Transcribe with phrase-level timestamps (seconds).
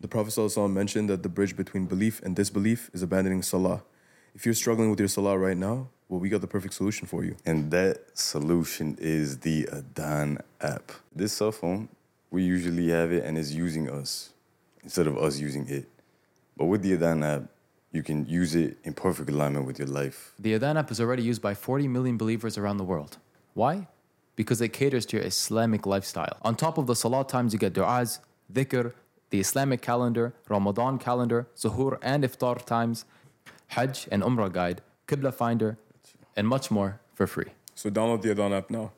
[0.00, 3.82] The Prophet ﷺ mentioned that the bridge between belief and disbelief is abandoning salah.
[4.32, 7.24] If you're struggling with your salah right now, well, we got the perfect solution for
[7.24, 7.34] you.
[7.44, 10.92] And that solution is the Adan app.
[11.12, 11.88] This cell phone,
[12.30, 14.32] we usually have it and it's using us
[14.84, 15.88] instead of us using it.
[16.56, 17.42] But with the Adan app,
[17.90, 20.32] you can use it in perfect alignment with your life.
[20.38, 23.18] The Adan app is already used by 40 million believers around the world.
[23.54, 23.88] Why?
[24.36, 26.36] Because it caters to your Islamic lifestyle.
[26.42, 28.20] On top of the salah times, you get du'as,
[28.52, 28.92] dhikr,
[29.30, 33.04] the Islamic calendar, Ramadan calendar, suhoor and iftar times,
[33.68, 35.78] Hajj and Umrah guide, Qibla finder,
[36.36, 37.52] and much more for free.
[37.74, 38.92] So download the Adhan app now.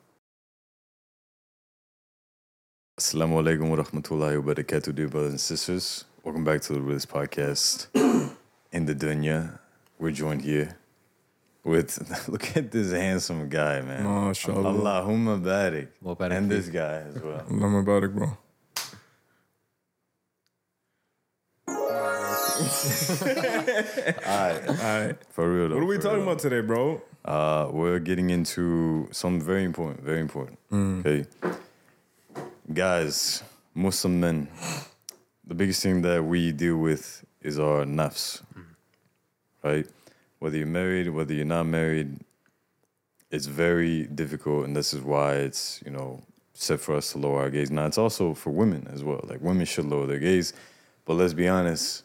[2.99, 6.05] Assalamu alaikum wa rahmatullahi wa barakatuh, dear brothers and sisters.
[6.23, 7.87] Welcome back to the Realist Podcast.
[8.71, 9.57] In the dunya,
[9.97, 10.77] we're joined here
[11.63, 14.05] with, look at this handsome guy, man.
[14.05, 14.79] MashaAllah.
[14.79, 15.87] Allahumma barik.
[16.01, 17.43] Wa barik And this guy as well.
[17.49, 18.37] Allah Mubarak, bro.
[24.25, 25.15] Alright, All right.
[25.29, 25.75] for real though.
[25.75, 26.23] What are we talking real.
[26.23, 27.01] about today, bro?
[27.23, 30.57] Uh, we're getting into something very important, very important.
[30.73, 31.25] Okay.
[32.73, 33.43] Guys,
[33.75, 34.47] Muslim men,
[35.45, 38.41] the biggest thing that we deal with is our nafs,
[39.63, 39.87] right?
[40.39, 42.17] Whether you're married, whether you're not married,
[43.29, 46.21] it's very difficult, and this is why it's, you know,
[46.53, 47.71] set for us to lower our gaze.
[47.71, 49.21] Now, it's also for women as well.
[49.23, 50.53] Like, women should lower their gaze,
[51.05, 52.03] but let's be honest,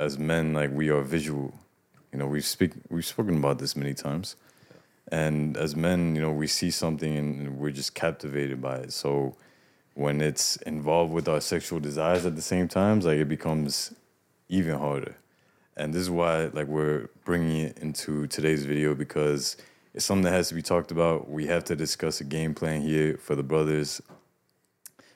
[0.00, 1.52] as men, like, we are visual.
[2.10, 4.34] You know, we've speak we've spoken about this many times.
[5.12, 8.92] And as men, you know, we see something and we're just captivated by it.
[8.92, 9.36] So
[9.94, 13.92] when it's involved with our sexual desires at the same times, like it becomes
[14.48, 15.16] even harder.
[15.76, 19.56] And this is why like we're bringing it into today's video because
[19.94, 21.28] it's something that has to be talked about.
[21.28, 24.00] We have to discuss a game plan here for the brothers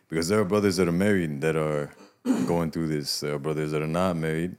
[0.09, 1.95] because there are brothers that are married that are
[2.47, 3.21] going through this.
[3.21, 4.57] There are brothers that are not married.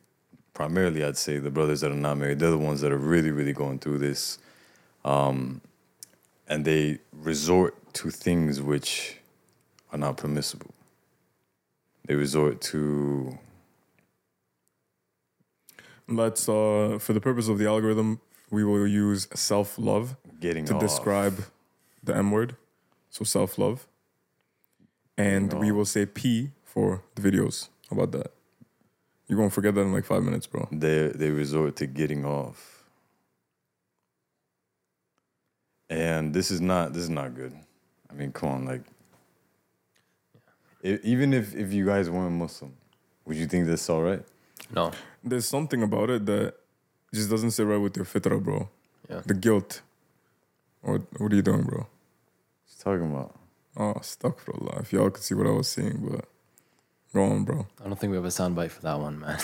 [0.55, 3.29] Primarily, I'd say the brothers that are not married, they're the ones that are really,
[3.29, 4.39] really going through this.
[5.03, 5.61] Um,
[6.47, 9.17] and they resort to things which
[9.91, 10.73] are not permissible.
[12.07, 13.37] They resort to
[16.07, 18.21] Let's, uh, for the purpose of the algorithm,
[18.51, 20.81] we will use self love getting to off.
[20.81, 21.45] describe
[22.03, 22.55] the M word.
[23.09, 23.87] So self love.
[25.17, 27.69] And we will say P for the videos.
[27.89, 28.34] How about that?
[29.27, 30.67] You're going to forget that in like five minutes, bro.
[30.71, 32.83] They they resort to getting off.
[35.89, 37.53] And this is not this is not good.
[38.09, 38.81] I mean, come on, like
[40.83, 42.73] even if if you guys weren't Muslim,
[43.25, 44.23] would you think that's all right?
[44.73, 44.91] No.
[45.23, 46.53] There's something about it that
[47.13, 48.69] just doesn't sit right with your fitra, bro.
[49.09, 49.21] Yeah.
[49.25, 49.81] The guilt.
[50.81, 51.87] What, what are you doing, bro?
[52.65, 53.35] What's talking about?
[53.77, 54.81] Oh, astaghfirullah.
[54.81, 56.25] If y'all could see what I was seeing, but
[57.15, 57.65] go on, bro.
[57.83, 59.39] I don't think we have a soundbite for that one, man.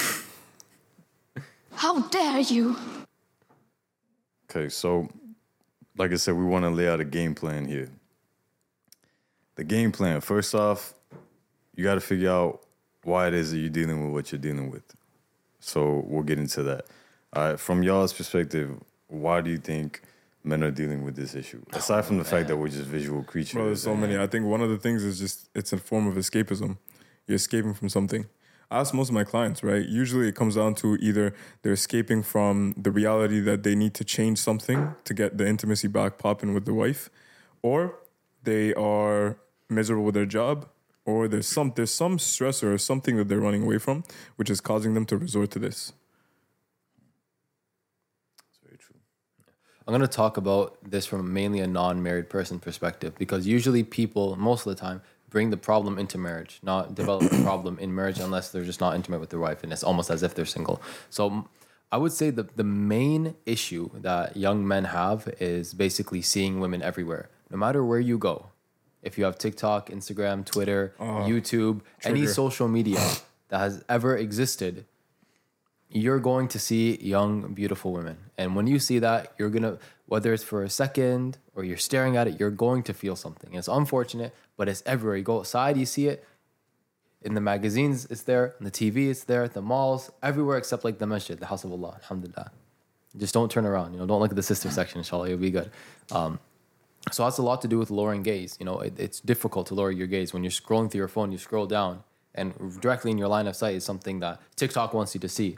[1.73, 2.75] How dare you?
[4.49, 5.07] Okay, so
[5.97, 7.89] like I said, we want to lay out a game plan here.
[9.55, 10.93] The game plan, first off,
[11.75, 12.61] you got to figure out
[13.03, 14.83] why it is that you're dealing with what you're dealing with.
[15.61, 16.85] So we'll get into that.
[17.33, 18.77] All right, from y'all's perspective,
[19.07, 20.01] why do you think
[20.43, 21.61] men are dealing with this issue?
[21.73, 23.53] Oh, Aside from the fact that we're just visual creatures.
[23.53, 24.17] Bro, there's so many.
[24.17, 26.75] I think one of the things is just it's a form of escapism.
[27.31, 28.25] You're escaping from something.
[28.69, 29.87] I ask most of my clients, right?
[29.87, 34.03] Usually it comes down to either they're escaping from the reality that they need to
[34.03, 37.09] change something to get the intimacy back popping with the wife,
[37.61, 37.99] or
[38.43, 39.37] they are
[39.69, 40.67] miserable with their job,
[41.05, 44.03] or there's some there's some stressor or something that they're running away from,
[44.35, 45.93] which is causing them to resort to this.
[48.49, 48.99] It's very true.
[49.87, 54.35] I'm to talk about this from mainly a non married person perspective because usually people,
[54.35, 58.19] most of the time, bring the problem into marriage, not develop the problem in marriage
[58.19, 60.79] unless they're just not intimate with their wife and it's almost as if they're single.
[61.09, 61.47] So
[61.91, 66.83] I would say the, the main issue that young men have is basically seeing women
[66.83, 68.47] everywhere, no matter where you go.
[69.01, 72.99] If you have TikTok, Instagram, Twitter, oh, YouTube, any social media
[73.47, 74.85] that has ever existed,
[75.91, 78.17] you're going to see young, beautiful women.
[78.37, 81.77] And when you see that, you're going to, whether it's for a second or you're
[81.77, 83.53] staring at it, you're going to feel something.
[83.53, 85.17] It's unfortunate, but it's everywhere.
[85.17, 86.25] You go outside, you see it.
[87.23, 88.55] In the magazines, it's there.
[88.59, 89.43] On the TV, it's there.
[89.43, 91.99] At the malls, everywhere except like the masjid, the house of Allah.
[92.01, 92.51] Alhamdulillah.
[93.17, 93.93] Just don't turn around.
[93.93, 95.29] You know, don't look at the sister section, inshallah.
[95.29, 95.69] You'll be good.
[96.11, 96.39] Um,
[97.11, 98.55] so that's a lot to do with lowering gaze.
[98.59, 101.31] You know, it, it's difficult to lower your gaze when you're scrolling through your phone.
[101.31, 102.03] You scroll down,
[102.33, 105.57] and directly in your line of sight is something that TikTok wants you to see,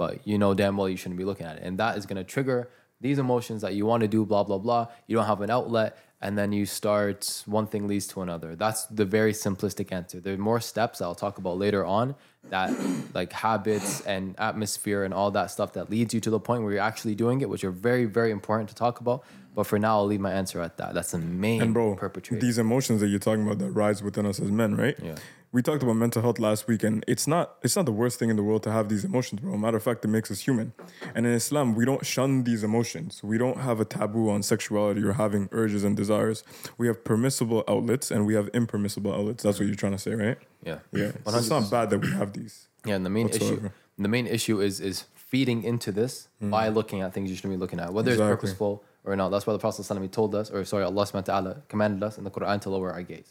[0.00, 2.16] but you know damn well you shouldn't be looking at it, and that is going
[2.24, 2.60] to trigger
[3.02, 4.24] these emotions that you want to do.
[4.24, 4.82] Blah blah blah.
[5.06, 5.90] You don't have an outlet,
[6.22, 8.56] and then you start one thing leads to another.
[8.56, 10.18] That's the very simplistic answer.
[10.18, 12.14] There are more steps I'll talk about later on
[12.48, 12.70] that
[13.18, 16.72] like habits and atmosphere and all that stuff that leads you to the point where
[16.72, 19.22] you're actually doing it, which are very, very important to talk about.
[19.54, 20.94] But for now, I'll leave my answer at that.
[20.94, 22.40] That's the main And bro, perpetrator.
[22.40, 24.96] these emotions that you're talking about that rise within us as men, right?
[25.02, 25.16] Yeah.
[25.52, 28.30] We talked about mental health last week, and it's not it's not the worst thing
[28.30, 29.56] in the world to have these emotions, bro.
[29.56, 30.72] Matter of fact, it makes us human.
[31.14, 33.20] And in Islam, we don't shun these emotions.
[33.24, 36.44] We don't have a taboo on sexuality or having urges and desires.
[36.78, 39.42] We have permissible outlets and we have impermissible outlets.
[39.42, 40.38] That's what you're trying to say, right?
[40.64, 40.78] yeah.
[40.92, 41.12] Yeah.
[41.26, 42.68] So it's not bad that we have these.
[42.86, 47.00] Yeah, and the main issue the main issue is is feeding into this by looking
[47.02, 48.14] at things you shouldn't be looking at, whether Mm.
[48.14, 48.32] Exactly.
[48.32, 49.30] it's purposeful or not.
[49.30, 52.24] That's why the Prophet told us, or sorry, Allah subhanahu wa ta'ala commanded us in
[52.24, 53.30] the Quran to lower our gaze.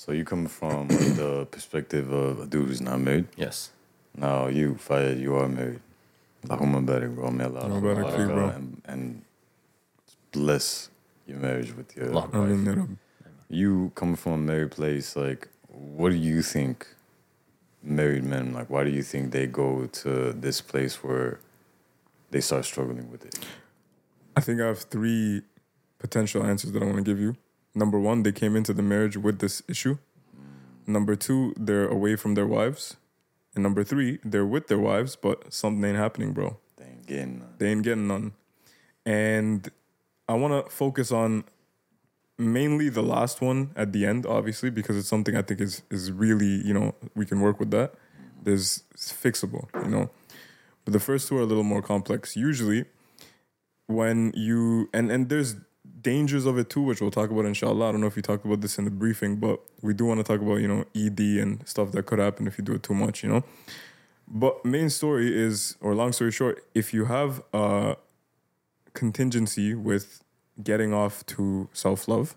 [0.00, 3.26] So you come from the perspective of a dude who's not married.
[3.36, 3.70] Yes.
[4.16, 5.80] Now you, Fayed, you are married.
[6.46, 7.30] Allahumma barik, bro.
[7.30, 8.48] May Allah Allahumma barik barik, feek, bro.
[8.48, 9.22] and, and
[10.32, 10.88] bless
[11.26, 12.30] your marriage with your Allah.
[12.32, 12.48] I wife.
[12.48, 12.88] you know,
[13.50, 16.86] You come from a married place, like, what do you think
[17.82, 21.40] married men, like, why do you think they go to this place where
[22.30, 23.38] they start struggling with it?
[24.34, 25.42] I think I have three
[25.98, 27.36] potential answers that I want to give you.
[27.74, 29.98] Number one, they came into the marriage with this issue.
[30.86, 32.96] Number two, they're away from their wives.
[33.54, 36.58] And number three, they're with their wives, but something ain't happening, bro.
[36.76, 37.54] They ain't getting none.
[37.58, 38.32] They ain't getting none.
[39.04, 39.70] And
[40.28, 41.44] I want to focus on
[42.38, 46.10] mainly the last one at the end, obviously, because it's something I think is is
[46.10, 47.94] really, you know, we can work with that.
[48.42, 50.10] There's it's fixable, you know.
[50.84, 52.36] But the first two are a little more complex.
[52.36, 52.86] Usually,
[53.86, 55.56] when you and and there's
[56.02, 57.88] dangers of it too, which we'll talk about inshallah.
[57.88, 60.18] I don't know if you talked about this in the briefing, but we do want
[60.18, 62.82] to talk about, you know, ED and stuff that could happen if you do it
[62.82, 63.44] too much, you know.
[64.28, 67.96] But main story is, or long story short, if you have a
[68.94, 70.22] contingency with
[70.62, 72.36] getting off to self love,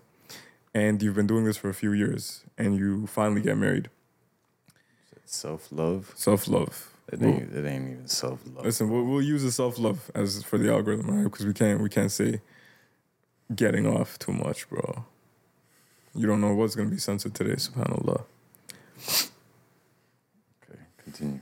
[0.74, 3.90] and you've been doing this for a few years, and you finally get married,
[5.24, 6.12] Self love.
[6.16, 6.90] self love.
[7.12, 8.64] It ain't, it ain't even self love.
[8.64, 11.24] Listen, we'll, we'll use the self love as for the algorithm, right?
[11.24, 12.40] Because we can't we can't say
[13.54, 15.04] getting off too much, bro.
[16.14, 18.24] You don't know what's gonna be censored today, subhanallah.
[20.62, 21.40] Okay, continue.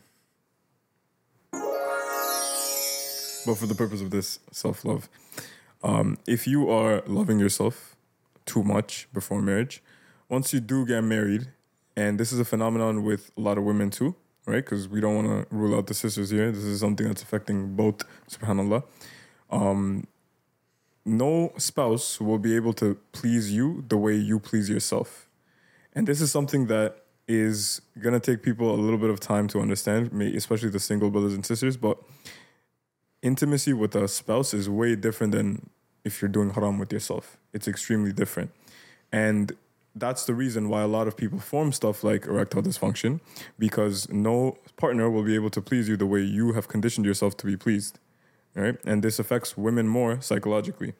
[3.45, 5.09] But for the purpose of this self love,
[5.83, 7.97] um, if you are loving yourself
[8.47, 9.83] too much before marriage,
[10.29, 11.49] once you do get married,
[11.97, 14.15] and this is a phenomenon with a lot of women too,
[14.47, 14.65] right?
[14.65, 16.51] Because we don't want to rule out the sisters here.
[16.51, 18.85] This is something that's affecting both, subhanAllah.
[19.51, 20.07] Um,
[21.05, 25.29] no spouse will be able to please you the way you please yourself.
[25.95, 29.49] And this is something that is going to take people a little bit of time
[29.49, 31.77] to understand, especially the single brothers and sisters.
[31.77, 31.99] But
[33.23, 35.71] intimacy with a spouse is way different than
[36.05, 37.39] if you're doing haram with yourself.
[37.53, 38.51] It's extremely different.
[39.13, 39.57] And
[39.95, 43.21] that's the reason why a lot of people form stuff like erectile dysfunction
[43.59, 47.37] because no partner will be able to please you the way you have conditioned yourself
[47.39, 47.99] to be pleased.
[48.55, 48.77] Right?
[48.85, 50.93] And this affects women more psychologically.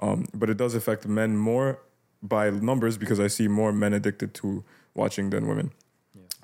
[0.00, 1.80] Um, but it does affect men more
[2.22, 4.64] by numbers because I see more men addicted to
[4.94, 5.70] watching than women.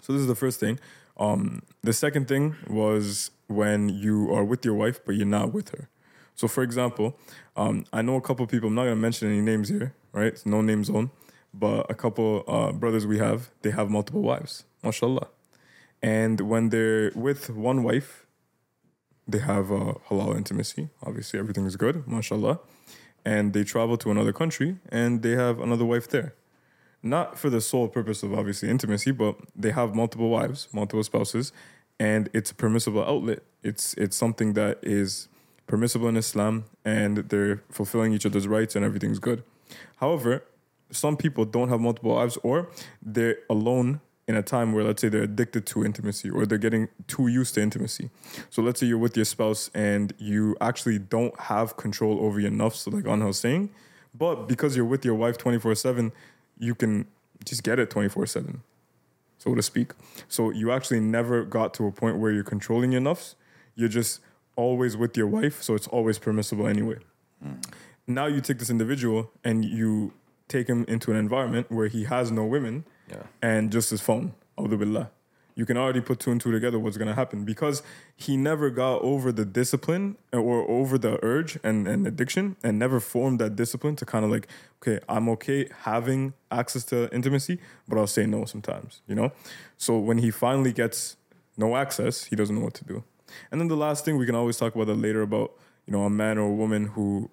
[0.02, 0.78] So this is the first thing.
[1.16, 5.70] Um, the second thing was when you are with your wife, but you're not with
[5.70, 5.88] her.
[6.34, 7.18] So, for example,
[7.56, 8.68] um, I know a couple people.
[8.68, 10.28] I'm not gonna mention any names here, right?
[10.28, 11.10] It's no name zone.
[11.54, 15.28] But a couple uh, brothers we have, they have multiple wives, mashallah.
[16.02, 18.26] And when they're with one wife,
[19.26, 20.88] they have uh, halal intimacy.
[21.02, 22.60] Obviously, everything is good, mashallah.
[23.24, 26.34] And they travel to another country and they have another wife there
[27.02, 31.52] not for the sole purpose of obviously intimacy, but they have multiple wives, multiple spouses,
[31.98, 33.40] and it's a permissible outlet.
[33.62, 35.28] It's it's something that is
[35.66, 39.42] permissible in Islam, and they're fulfilling each other's rights, and everything's good.
[39.96, 40.44] However,
[40.90, 42.68] some people don't have multiple wives, or
[43.02, 46.88] they're alone in a time where, let's say, they're addicted to intimacy, or they're getting
[47.08, 48.10] too used to intimacy.
[48.50, 52.50] So, let's say you're with your spouse and you actually don't have control over your
[52.50, 53.70] nafs, like Anhel saying,
[54.14, 56.12] but because you're with your wife 24 7,
[56.58, 57.06] you can
[57.44, 58.62] just get it 24 7,
[59.38, 59.92] so to speak.
[60.28, 63.34] So you actually never got to a point where you're controlling your nafs.
[63.74, 64.20] You're just
[64.54, 66.98] always with your wife, so it's always permissible anyway.
[67.42, 67.54] Hmm.
[68.06, 70.12] Now you take this individual and you
[70.48, 73.22] take him into an environment where he has no women Yeah.
[73.42, 74.32] and just his phone.
[74.58, 75.10] A'udhu billah.
[75.54, 77.82] You can already put two and two together what's going to happen because
[78.16, 82.78] he never got over the discipline uh, or over the urge and, and addiction and
[82.78, 84.48] never formed that discipline to kind of like,
[84.82, 89.32] okay, I'm okay having access to intimacy, but I'll say no sometimes, you know?
[89.76, 91.16] So when he finally gets
[91.58, 93.04] no access, he doesn't know what to do.
[93.50, 95.52] And then the last thing, we can always talk about that later about,
[95.86, 97.30] you know, a man or a woman who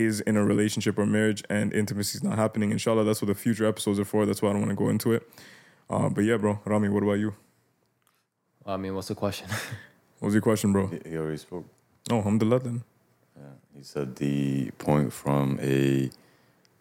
[0.00, 2.70] is in a relationship or marriage and intimacy is not happening.
[2.70, 4.26] Inshallah, that's what the future episodes are for.
[4.26, 5.28] That's why I don't want to go into it.
[5.88, 7.34] Uh, but yeah, bro, Rami, what about you?
[8.64, 9.48] I mean, what's the question?
[10.20, 10.88] What was your question, bro?
[10.88, 11.64] He, he already spoke.
[12.10, 12.84] Oh, alhamdulillah then.
[13.34, 13.44] Yeah.
[13.74, 16.10] He said the point from a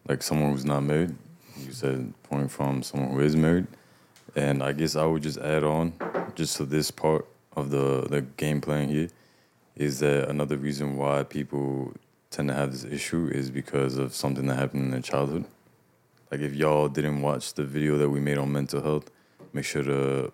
[0.10, 1.16] like someone who's not married.
[1.58, 3.68] You said point from someone who is married.
[4.36, 5.94] And I guess I would just add on
[6.36, 9.08] just to this part of the, the game plan here
[9.78, 11.94] is that another reason why people
[12.30, 15.46] tend to have this issue is because of something that happened in their childhood.
[16.32, 19.10] Like if y'all didn't watch the video that we made on mental health,
[19.52, 20.32] make sure to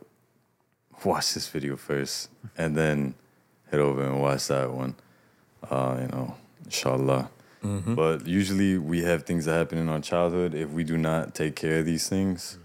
[1.04, 3.16] watch this video first and then
[3.72, 4.96] head over and watch that one.
[5.70, 6.36] Uh, you know,
[6.66, 7.30] inshallah.
[7.96, 10.54] But usually we have things that happen in our childhood.
[10.54, 12.60] If we do not take care of these things,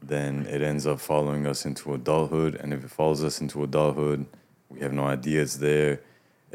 [0.00, 2.54] then it ends up following us into adulthood.
[2.54, 4.26] And if it follows us into adulthood,
[4.68, 6.00] we have no idea it's there.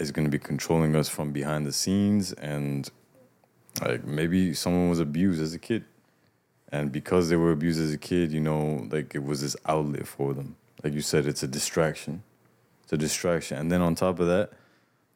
[0.02, 2.34] It's going to be controlling us from behind the scenes.
[2.34, 2.90] And
[3.80, 5.86] like maybe someone was abused as a kid.
[6.72, 10.08] And because they were abused as a kid, you know, like it was this outlet
[10.08, 10.56] for them.
[10.84, 12.24] Like you said, it's a distraction.
[12.84, 13.58] It's a distraction.
[13.58, 14.52] And then on top of that,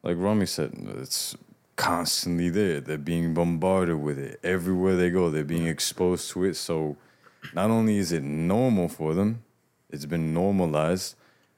[0.03, 1.35] like Rami said, it's
[1.75, 2.79] constantly there.
[2.79, 4.39] They're being bombarded with it.
[4.43, 6.55] Everywhere they go, they're being exposed to it.
[6.55, 6.97] So
[7.53, 9.43] not only is it normal for them,
[9.89, 11.15] it's been normalized,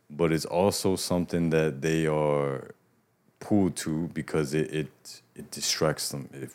[0.09, 2.71] but it's also something that they are
[3.39, 6.29] pulled to because it it, it distracts them.
[6.33, 6.51] It,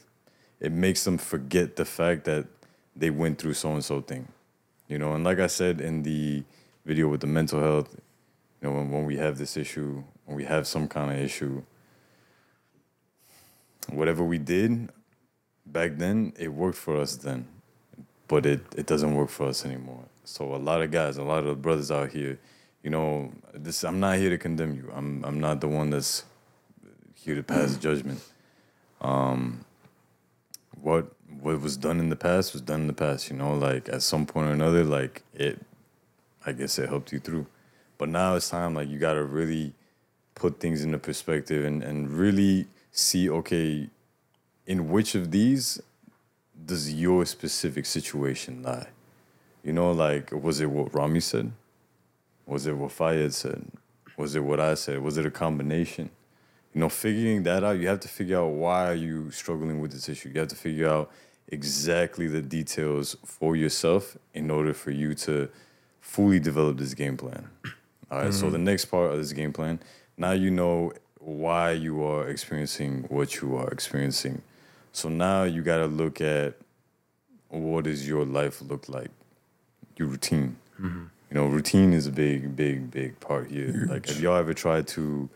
[0.60, 2.46] it makes them forget the fact that
[2.94, 4.28] they went through so and so thing.
[4.88, 6.44] You know, and like I said in the
[6.84, 7.94] video with the mental health,
[8.60, 11.62] you know, when, when we have this issue, when we have some kind of issue,
[13.90, 14.90] whatever we did
[15.66, 17.46] back then, it worked for us then,
[18.28, 20.04] but it, it doesn't work for us anymore.
[20.24, 22.38] So a lot of guys, a lot of brothers out here,
[22.82, 24.90] you know, this I'm not here to condemn you.
[24.94, 26.24] I'm I'm not the one that's
[27.22, 28.20] here to pass judgment.
[29.00, 29.64] Um,
[30.80, 33.30] what what was done in the past was done in the past.
[33.30, 35.60] You know, like at some point or another, like it,
[36.44, 37.46] I guess it helped you through.
[37.98, 39.74] But now it's time, like you got to really
[40.34, 43.88] put things into perspective and and really see, okay,
[44.66, 45.80] in which of these
[46.64, 48.88] does your specific situation lie?
[49.62, 51.52] You know, like was it what Rami said?
[52.46, 53.64] Was it what Fayed said?
[54.16, 55.00] Was it what I said?
[55.00, 56.10] Was it a combination?
[56.74, 59.92] You know, figuring that out, you have to figure out why are you struggling with
[59.92, 60.30] this issue.
[60.30, 61.10] You have to figure out
[61.48, 65.48] exactly the details for yourself in order for you to
[66.00, 67.48] fully develop this game plan.
[68.10, 69.80] All right, so the next part of this game plan,
[70.16, 74.42] now you know why you are experiencing what you are experiencing.
[74.92, 76.54] So now you got to look at
[77.48, 79.10] what does your life look like,
[79.96, 80.56] your routine.
[81.30, 83.86] You know, routine is a big, big, big part here.
[83.88, 85.30] Like, have y'all ever tried to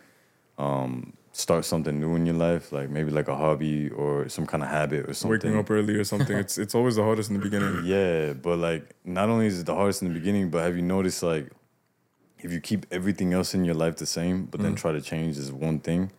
[0.58, 4.62] um, start something new in your life, like maybe like a hobby or some kind
[4.62, 5.50] of habit or something?
[5.50, 6.36] Waking up early or something.
[6.38, 7.84] it's it's always the hardest in the beginning.
[7.94, 10.82] Yeah, but like not only is it the hardest in the beginning, but have you
[10.82, 11.50] noticed like
[12.38, 14.76] if you keep everything else in your life the same, but then Mm.
[14.82, 16.10] try to change this one thing,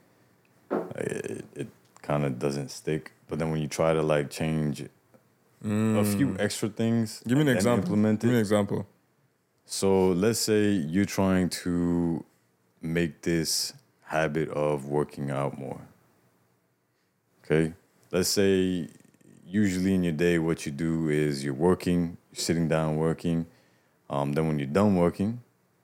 [0.71, 1.67] like, it, it
[2.01, 3.11] kind of doesn't stick.
[3.27, 4.83] But then when you try to like change
[6.01, 7.27] a few extra things, Mm.
[7.29, 7.85] Give me an and example.
[7.89, 8.85] Implement Give me an example.
[9.65, 12.23] So let's say you're trying to
[12.81, 13.73] make this
[14.07, 15.81] habit of working out more.
[17.43, 17.73] Okay.
[18.11, 18.87] Let's say
[19.45, 23.47] usually in your day, what you do is you're working, you're sitting down working.
[24.09, 25.41] Um, then when you're done working,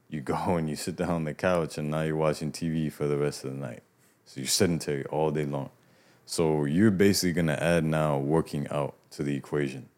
[0.09, 3.07] you go and you sit down on the couch and now you're watching TV for
[3.07, 3.83] the rest of the night.
[4.25, 5.69] So you're sedentary all day long.
[6.25, 9.89] So you're basically gonna add now working out to the equation.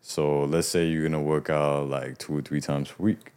[0.00, 3.32] So let's say you're gonna work out like two or three times per week.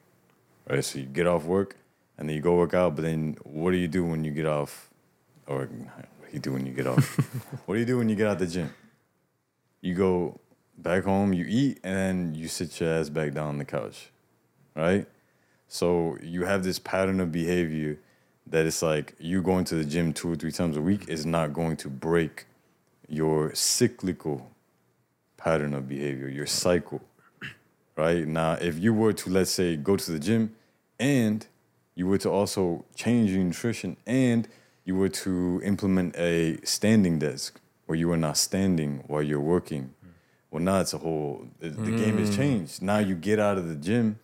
[0.68, 0.84] Right?
[0.84, 1.78] So you get off work
[2.18, 4.46] and then you go work out, but then what do you do when you get
[4.46, 4.90] off
[5.48, 7.18] or what do you do when you get off?
[7.66, 8.74] what do you do when you get out the gym?
[9.82, 10.40] You go
[10.78, 14.10] back home, you eat, and then you sit your ass back down on the couch.
[14.76, 15.08] Right?
[15.68, 18.00] So you have this pattern of behavior
[18.48, 21.26] that it's like you going to the gym two or three times a week is
[21.26, 22.46] not going to break
[23.08, 24.52] your cyclical
[25.38, 27.02] pattern of behavior, your cycle.
[27.96, 28.28] Right?
[28.28, 30.56] Now, if you were to, let's say, go to the gym
[31.00, 31.46] and
[31.96, 34.48] you were to also change your nutrition and
[34.84, 39.94] you were to implement a standing desk where you are not standing while you're working,
[40.52, 42.36] well, now it's a whole, the, the game has mm.
[42.36, 42.82] changed.
[42.82, 44.20] Now you get out of the gym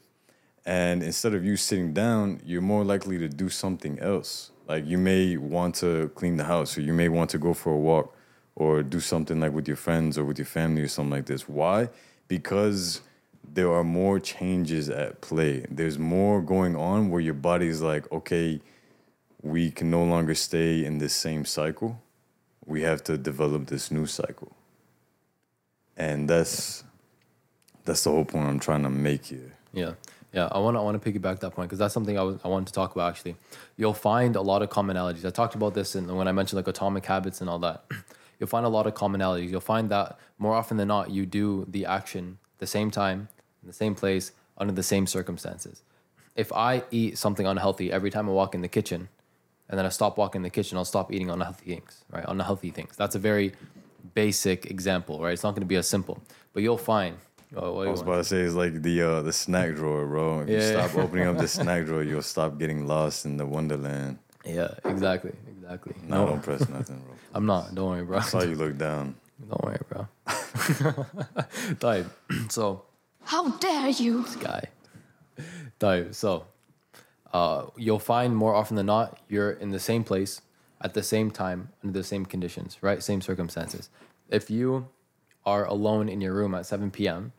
[0.66, 4.52] and instead of you sitting down, you're more likely to do something else.
[4.68, 7.74] Like you may want to clean the house, or you may want to go for
[7.74, 8.16] a walk,
[8.56, 11.50] or do something like with your friends or with your family or something like this.
[11.50, 11.90] Why?
[12.28, 13.02] Because
[13.44, 15.66] there are more changes at play.
[15.70, 18.62] There's more going on where your body's like, okay,
[19.42, 22.02] we can no longer stay in this same cycle.
[22.66, 24.52] we have to develop this new cycle.
[25.98, 26.84] And that's
[27.84, 29.54] that's the whole point I'm trying to make here.
[29.74, 29.94] Yeah,
[30.32, 30.48] yeah.
[30.52, 32.48] I want to I want to piggyback that point because that's something I was I
[32.48, 33.36] wanted to talk about actually.
[33.76, 35.26] You'll find a lot of commonalities.
[35.26, 37.84] I talked about this in, when I mentioned like atomic habits and all that.
[38.40, 39.50] You'll find a lot of commonalities.
[39.50, 43.28] You'll find that more often than not, you do the action the same time,
[43.62, 45.82] in the same place, under the same circumstances.
[46.36, 49.10] If I eat something unhealthy every time I walk in the kitchen,
[49.68, 52.24] and then I stop walking in the kitchen, I'll stop eating unhealthy things, right?
[52.28, 52.96] Unhealthy things.
[52.96, 53.52] That's a very
[54.14, 55.34] basic example, right?
[55.34, 56.22] It's not going to be as simple,
[56.54, 57.18] but you'll find.
[57.56, 58.08] Oh, what I was want?
[58.10, 60.42] about to say it's like the uh, the snack drawer, bro.
[60.42, 60.88] If you Yeah.
[60.88, 64.20] stop opening up the snack drawer, you'll stop getting lost in the wonderland.
[64.46, 65.94] Yeah, exactly, exactly.
[66.08, 67.16] No, don't press nothing, bro.
[67.34, 67.76] I'm not.
[67.76, 68.18] Don't worry, bro.
[68.20, 69.16] I saw you look down.
[69.50, 70.08] Don't worry, bro.
[71.80, 72.08] Type.
[72.50, 72.84] so,
[73.24, 74.24] How dare you?
[74.24, 74.66] This guy.
[75.80, 76.14] Type.
[76.14, 76.46] So,
[77.34, 80.42] uh, you'll find more often than not, you're in the same place
[80.82, 83.02] at the same time under the same conditions, right?
[83.02, 83.90] Same circumstances.
[84.30, 84.88] If you
[85.46, 87.34] are alone in your room at 7 p.m.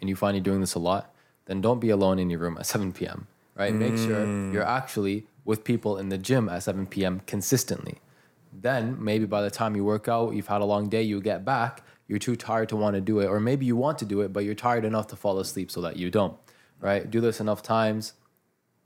[0.00, 1.14] and you find you're doing this a lot,
[1.46, 3.26] then don't be alone in your room at 7 p.m.
[3.54, 3.72] Right?
[3.72, 7.22] Make sure you're actually with people in the gym at 7 p.m.
[7.26, 8.00] consistently.
[8.62, 11.44] Then maybe by the time you work out, you've had a long day, you get
[11.44, 14.20] back, you're too tired to want to do it, or maybe you want to do
[14.22, 16.36] it, but you're tired enough to fall asleep so that you don't.
[16.80, 17.10] Right?
[17.10, 18.12] Do this enough times,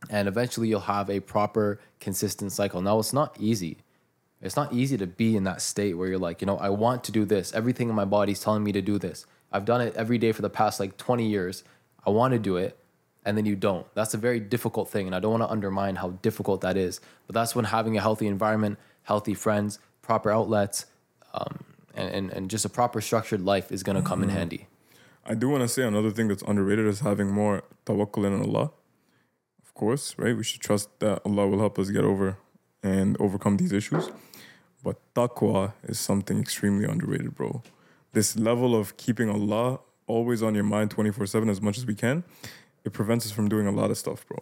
[0.09, 2.81] and eventually you'll have a proper, consistent cycle.
[2.81, 3.79] Now, it's not easy.
[4.41, 7.05] It's not easy to be in that state where you're like, you know, I want
[7.05, 7.53] to do this.
[7.53, 9.27] Everything in my body's telling me to do this.
[9.53, 11.63] I've done it every day for the past like 20 years.
[12.07, 12.79] I want to do it.
[13.25, 13.87] And then you don't.
[13.95, 15.07] That's a very difficult thing.
[15.07, 17.03] And I don't want to undermine how difficult that is.
[17.27, 18.79] But that's when having a healthy environment,
[19.11, 20.87] healthy friends, proper outlets,
[21.35, 21.65] um,
[21.99, 24.63] and, and, and just a proper structured life is going to come in handy.
[25.33, 28.67] I do want to say another thing that's underrated is having more tawakkul in Allah.
[29.65, 30.37] Of course, right?
[30.41, 32.29] We should trust that Allah will help us get over
[32.85, 34.05] and overcome these issues.
[34.85, 37.63] But taqwa is something extremely underrated, bro.
[38.13, 41.97] This level of keeping Allah always on your mind 24 7 as much as we
[42.05, 42.23] can,
[42.85, 44.41] it prevents us from doing a lot of stuff, bro.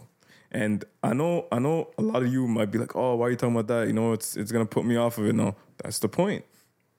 [0.51, 3.31] And I know, I know a lot of you might be like, oh, why are
[3.31, 3.87] you talking about that?
[3.87, 5.35] You know, it's it's gonna put me off of it.
[5.35, 6.45] No, that's the point.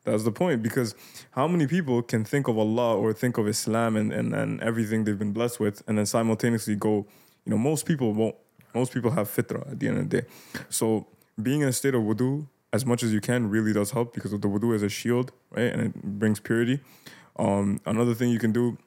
[0.05, 0.62] That's the point.
[0.63, 0.95] Because
[1.31, 5.03] how many people can think of Allah or think of Islam and, and, and everything
[5.03, 7.07] they've been blessed with and then simultaneously go,
[7.45, 8.35] you know, most people won't.
[8.75, 10.27] Most people have fitra at the end of the day.
[10.69, 11.07] So
[11.41, 14.29] being in a state of wudu as much as you can really does help because
[14.29, 15.73] the wudu is a shield, right?
[15.73, 16.79] And it brings purity.
[17.38, 18.77] Um, another thing you can do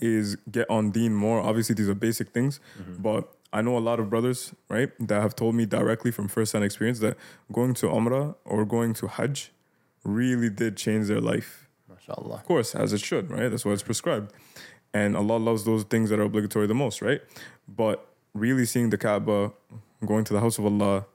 [0.00, 1.40] is get on deen more.
[1.40, 2.60] Obviously, these are basic things,
[2.98, 6.64] but I know a lot of brothers, right, that have told me directly from first-hand
[6.64, 7.16] experience that
[7.52, 9.50] going to Umrah or going to Hajj
[10.04, 11.68] really did change their life.
[11.90, 12.34] MashaAllah.
[12.34, 13.48] Of course, as it should, right?
[13.48, 14.32] That's why it's prescribed.
[14.92, 17.20] And Allah loves those things that are obligatory the most, right?
[17.66, 19.52] But really seeing the Kaaba,
[20.04, 21.06] going to the house of Allah,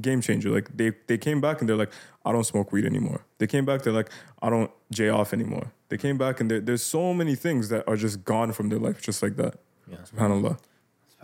[0.00, 0.50] game changer.
[0.50, 1.92] Like they, they came back and they're like,
[2.24, 3.24] I don't smoke weed anymore.
[3.38, 4.10] They came back, they're like,
[4.42, 5.72] I don't J off anymore.
[5.88, 9.00] They came back and there's so many things that are just gone from their life
[9.00, 9.58] just like that.
[9.88, 9.98] Yeah.
[9.98, 10.58] SubhanAllah.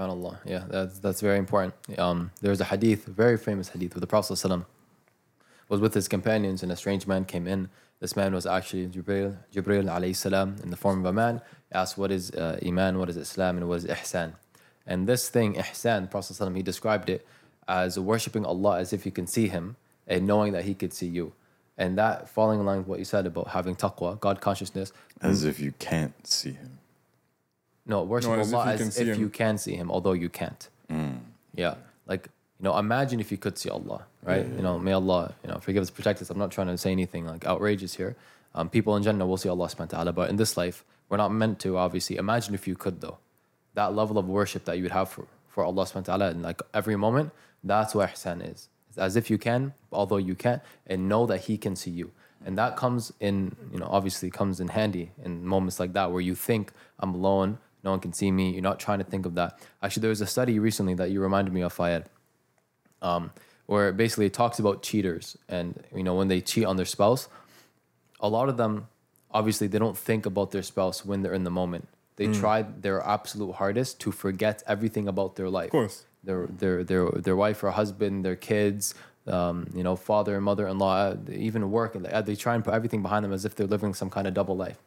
[0.01, 0.39] SubhanAllah.
[0.45, 1.75] Yeah, that's that's very important.
[1.99, 4.65] Um, there's a hadith, a very famous hadith, where the Prophet ﷺ
[5.69, 7.69] was with his companions and a strange man came in.
[8.01, 11.43] This man was actually Jibril, Jibril alayhi salam, in the form of a man.
[11.69, 14.33] He asked, What is uh, Iman, what is Islam, and what is Ihsan?
[14.87, 17.27] And this thing, Ihsan, the Prophet ﷺ, he described it
[17.69, 21.07] as worshipping Allah as if you can see him and knowing that he could see
[21.07, 21.35] you.
[21.77, 25.45] And that falling in line with what you said about having taqwa, God consciousness, As
[25.45, 26.80] if you can't see him.
[27.87, 30.12] No, worship No, as if Allah you as can if you can see Him, although
[30.12, 30.69] you can't.
[31.55, 31.75] Yeah,
[32.07, 34.47] like you know, imagine if you could see Allah, right?
[34.47, 36.31] You know, may Allah, you know, forgive us, protect us.
[36.31, 38.16] I'm not trying to say anything like outrageous here.
[38.55, 41.16] Um, people in Jannah will see Allah subhanahu wa ta'ala, but in this life, we're
[41.16, 42.16] not meant to, obviously.
[42.16, 43.19] Imagine if you could, though.
[43.75, 46.43] That level of worship that you would have for, for Allah subhanahu wa ta'ala in
[46.43, 47.31] like every moment,
[47.64, 48.69] that's what ihsan is.
[48.88, 52.11] It's as if you can, although you can't, and know that He can see you.
[52.45, 56.21] And that comes in, you know, obviously comes in handy in moments like that where
[56.21, 58.51] you think, I'm alone, no one can see me.
[58.51, 59.59] You're not trying to think of that.
[59.83, 62.05] Actually, there was a study recently that you reminded me of, Fayed
[63.03, 63.33] um,
[63.66, 67.29] where basically it talks about cheaters and you know when they cheat on their spouse
[68.21, 68.88] a lot of them
[69.31, 73.01] obviously they don't think about their spouse when they're in the moment they try their
[73.07, 76.05] absolute hardest to forget everything about their life Of course.
[76.25, 78.95] their their their their wife or husband their kids
[79.27, 82.75] um, you know father and mother-in-law uh, even work and they, they try and put
[82.75, 84.79] everything behind them as if they're living some kind of double life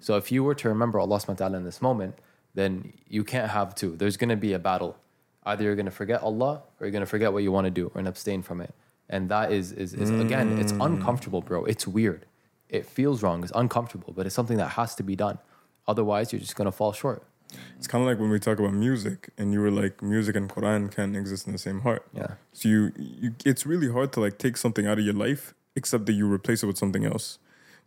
[0.00, 2.14] so if you were to remember Allah subhanahu wa ta'ala in this moment
[2.54, 4.98] then you can't have two there's going to be a battle
[5.48, 7.70] either you're going to forget Allah or you're going to forget what you want to
[7.70, 8.74] do and abstain from it.
[9.08, 10.84] And that is, is, is again, it's mm.
[10.84, 11.64] uncomfortable, bro.
[11.64, 12.26] It's weird.
[12.68, 13.42] It feels wrong.
[13.42, 15.38] It's uncomfortable, but it's something that has to be done.
[15.86, 17.22] Otherwise, you're just going to fall short.
[17.78, 20.50] It's kind of like when we talk about music, and you were like, music and
[20.50, 22.06] Quran can't exist in the same heart.
[22.12, 22.34] Yeah.
[22.52, 26.04] So you, you, it's really hard to like take something out of your life except
[26.06, 27.38] that you replace it with something else.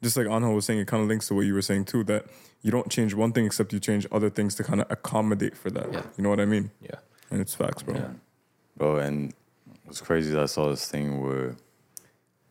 [0.04, 2.04] Just like Anha was saying, it kind of links to what you were saying too.
[2.06, 2.26] That
[2.62, 5.70] you don't change one thing except you change other things to kind of accommodate for
[5.72, 5.92] that.
[5.92, 6.04] Yeah.
[6.18, 6.72] You know what I mean?
[6.82, 6.96] Yeah.
[7.30, 7.96] And it's facts, bro.
[7.96, 8.10] Yeah.
[8.78, 9.34] Bro, and
[9.86, 11.56] what's crazy is I saw this thing where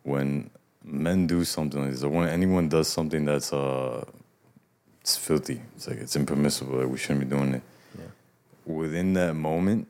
[0.03, 0.51] when
[0.85, 4.05] men do something like this, or when anyone does something that's uh
[5.01, 7.63] it's filthy, it's like it's impermissible, like we shouldn't be doing it.
[7.99, 8.05] Yeah.
[8.73, 9.89] Within that moment,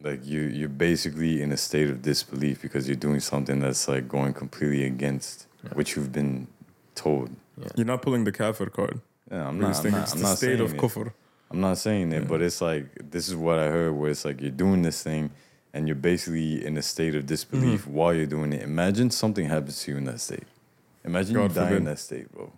[0.00, 4.08] like you you're basically in a state of disbelief because you're doing something that's like
[4.08, 6.46] going completely against what you've been
[6.94, 7.30] told.
[7.76, 9.00] You're not pulling the kafir card.
[9.30, 10.80] Yeah, I'm not, just I'm not, it's I'm the not state saying of it.
[10.80, 11.12] kufr.
[11.50, 14.40] I'm not saying it, but it's like this is what I heard where it's like
[14.40, 15.30] you're doing this thing
[15.74, 17.94] and you're basically in a state of disbelief Mm-hmm.
[17.94, 18.62] while you're doing it.
[18.62, 20.44] Imagine something happens to you in that state.
[21.04, 22.52] Imagine God you die in that state, bro.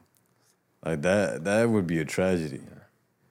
[0.85, 2.61] Like that that would be a tragedy.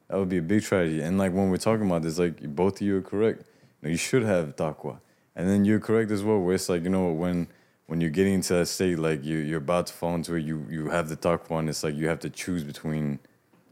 [0.09, 1.01] That would be a big tragedy.
[1.01, 3.39] And like when we're talking about this, like both of you are correct.
[3.81, 4.99] You, know, you should have taqwa.
[5.35, 7.47] And then you're correct as well, where it's like, you know, when
[7.87, 10.65] when you're getting into that state, like you you're about to fall into it, you
[10.69, 13.19] you have the taqwa and it's like you have to choose between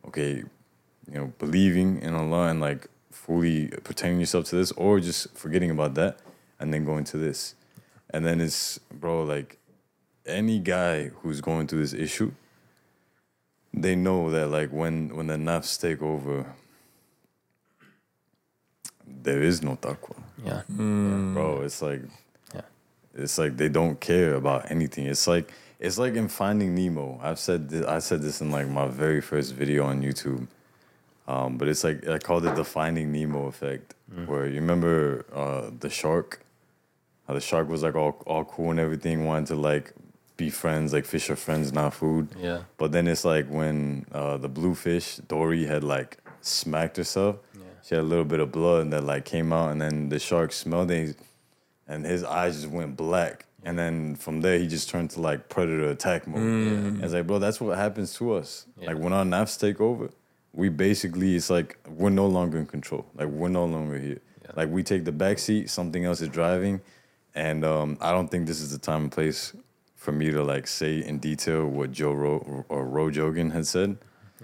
[0.08, 0.44] okay,
[1.10, 5.72] you know, believing in Allah and like fully pertaining yourself to this, or just forgetting
[5.72, 6.20] about that
[6.60, 7.56] and then going to this.
[8.10, 9.58] And then it's, bro, like
[10.26, 12.32] any guy who's going through this issue,
[13.74, 16.46] they know that like when when the nafs take over,
[19.08, 20.62] there is no taqwa, Yeah.
[20.64, 21.34] Hmm.
[21.34, 21.62] bro.
[21.62, 22.10] It's like Yeah.
[23.16, 25.06] It's like they don't care about anything.
[25.08, 27.20] It's like it's like in Finding Nemo.
[27.22, 30.48] I've said this, I said this in like my very first video on YouTube.
[31.28, 33.94] Um, but it's like I called it the Finding Nemo effect,
[34.26, 36.42] where you remember uh, the shark,
[37.28, 39.94] how the shark was like all all cool and everything, wanted to like
[40.38, 42.28] be friends, like fish are friends, not food.
[42.40, 42.64] Yeah.
[42.78, 47.64] But then it's like when uh, the bluefish Dory had like smacked herself, Yeah.
[47.84, 50.52] she had a little bit of blood that like came out, and then the shark
[50.52, 51.16] smelled it,
[51.92, 53.46] and his eyes just went black.
[53.64, 56.42] And then from there, he just turned to like predator attack mode.
[56.42, 58.66] And It's like, bro, that's what happens to us.
[58.78, 60.10] Like when our nafs take over,
[60.54, 63.06] we basically it's like we're no longer in control.
[63.14, 64.22] Like we're no longer here.
[64.56, 66.82] Like we take the back seat, something else is driving,
[67.36, 69.54] and um, I don't think this is the time and place
[69.96, 73.98] for me to like say in detail what Joe Ro- or Ro Jogan had said.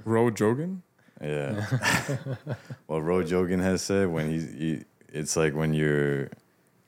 [0.05, 0.81] Ro Jogan?
[1.19, 1.65] Yeah.
[2.85, 6.29] what Ro Jogan has said when he, he, it's like when you're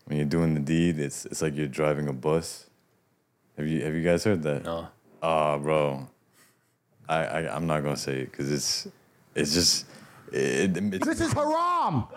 [0.09, 2.65] when you're doing the deed, it's it's like you're driving a bus.
[3.57, 4.63] Have you have you guys heard that?
[4.63, 4.87] No.
[5.21, 6.07] Ah, bro.
[7.07, 8.87] I, I I'm not gonna say it because it's
[9.35, 9.85] it's just
[10.31, 12.07] it, it's This is haram!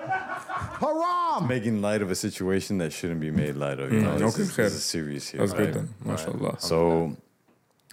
[0.80, 1.46] Haram!
[1.46, 3.92] making light of a situation that shouldn't be made light of.
[3.92, 4.64] You know, this, okay, is, fair.
[4.66, 5.40] this is serious here.
[5.40, 5.74] That's good right?
[5.74, 5.94] then.
[6.04, 6.60] MashaAllah.
[6.60, 7.14] So,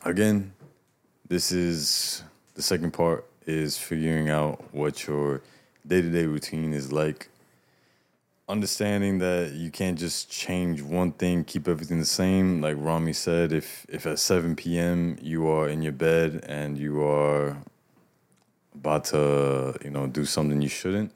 [0.04, 0.54] again,
[1.28, 2.24] this is
[2.56, 5.42] the second part is figuring out what your
[5.86, 7.29] day to day routine is like.
[8.50, 12.62] Understanding that you can't just change one thing, keep everything the same.
[12.62, 15.20] Like Rami said, if if at 7 p.m.
[15.22, 17.58] you are in your bed and you are
[18.74, 21.12] about to, you know, do something you shouldn't,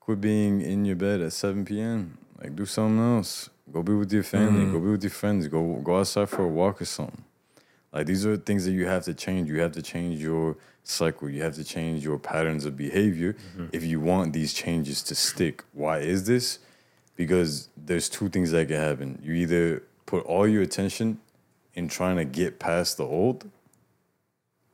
[0.00, 2.18] quit being in your bed at 7 p.m.
[2.42, 3.48] Like do something else.
[3.72, 4.64] Go be with your family.
[4.64, 4.72] Mm-hmm.
[4.72, 5.46] Go be with your friends.
[5.46, 7.25] Go go outside for a walk or something.
[7.96, 9.48] Like these are things that you have to change.
[9.48, 11.30] You have to change your cycle.
[11.30, 13.68] You have to change your patterns of behavior mm-hmm.
[13.72, 15.64] if you want these changes to stick.
[15.72, 16.58] Why is this?
[17.16, 19.18] Because there's two things that can happen.
[19.22, 21.20] You either put all your attention
[21.72, 23.48] in trying to get past the old,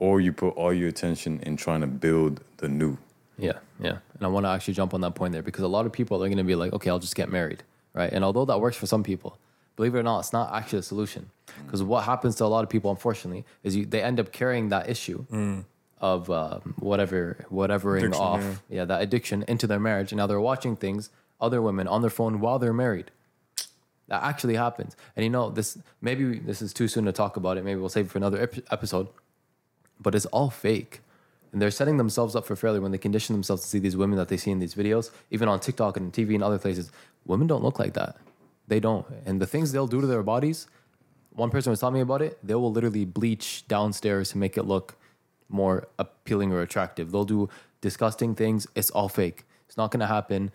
[0.01, 2.99] or you put all your attention in trying to build the new.
[3.39, 3.99] Yeah, yeah.
[4.15, 6.17] And I want to actually jump on that point there because a lot of people
[6.17, 7.63] are going to be like, okay, I'll just get married,
[7.95, 8.13] right?
[8.13, 9.39] And although that works for some people,
[9.77, 11.31] believe it or not, it's not actually a solution.
[11.65, 14.69] Because what happens to a lot of people, unfortunately, is you they end up carrying
[14.71, 15.25] that issue
[16.01, 18.85] of um, whatever, whatevering Addiction, off, yeah.
[18.85, 22.41] that addiction into their marriage, and now they're watching things, other women on their phone
[22.41, 23.11] while they're married.
[24.09, 24.97] That actually happens.
[25.17, 27.65] And you know, this maybe this is too soon to talk about it.
[27.65, 29.09] Maybe we'll save it for another ep- episode
[30.03, 31.01] but it's all fake.
[31.53, 34.17] And they're setting themselves up for failure when they condition themselves to see these women
[34.17, 36.91] that they see in these videos, even on TikTok and TV and other places.
[37.27, 38.17] Women don't look like that.
[38.69, 39.07] They don't.
[39.27, 40.67] And the things they'll do to their bodies,
[41.35, 44.65] one person was telling me about it, they will literally bleach downstairs to make it
[44.65, 44.97] look
[45.49, 47.11] more appealing or attractive.
[47.13, 47.49] They'll do
[47.81, 48.67] disgusting things.
[48.75, 49.45] It's all fake.
[49.67, 50.51] It's not going to happen.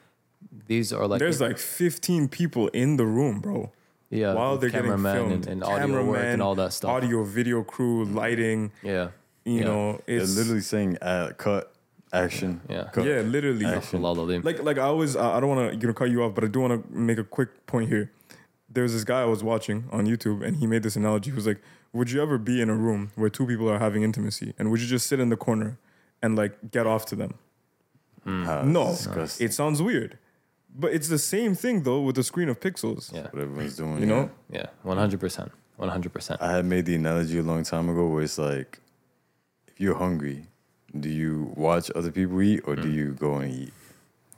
[0.68, 3.72] These are like There's like 15 people in the room, bro.
[4.10, 6.90] yeah, While they're getting cameramen filmed, and, and audio work and all that stuff.
[6.92, 8.72] audio, video crew, lighting.
[8.84, 9.10] Yeah,
[9.46, 9.64] You Yeah.
[9.66, 11.74] know, They're it's literally saying uh, cut,
[12.14, 12.62] action.
[12.70, 12.90] Yeah.
[12.92, 13.06] cut.
[13.06, 13.66] yeah, literally.
[13.66, 14.02] Action.
[14.02, 16.44] Like, like I always, I I don't want to you know cut you off, but
[16.44, 18.12] I do want to make a quick point here.
[18.70, 21.32] There's this guy I was watching on YouTube, and he made this analogy.
[21.32, 21.62] He was like,
[21.94, 24.82] "Would you ever be in a room where two people are having intimacy, and would
[24.82, 25.78] you just sit in the corner
[26.22, 27.34] and like get off to them?"
[28.26, 29.46] Ah, No, disgusting.
[29.48, 30.18] it sounds weird,
[30.76, 33.14] but it's the same thing though with the screen of pixels.
[33.14, 34.00] yeah, what everyone's doing.
[34.00, 35.50] You know, yeah, one hundred percent.
[35.78, 36.42] one hundred percent.
[36.42, 38.80] I had made the analogy a long time ago where it's like,
[39.70, 40.48] if you're hungry,
[41.00, 43.74] do you watch other people eat or do you go and eat?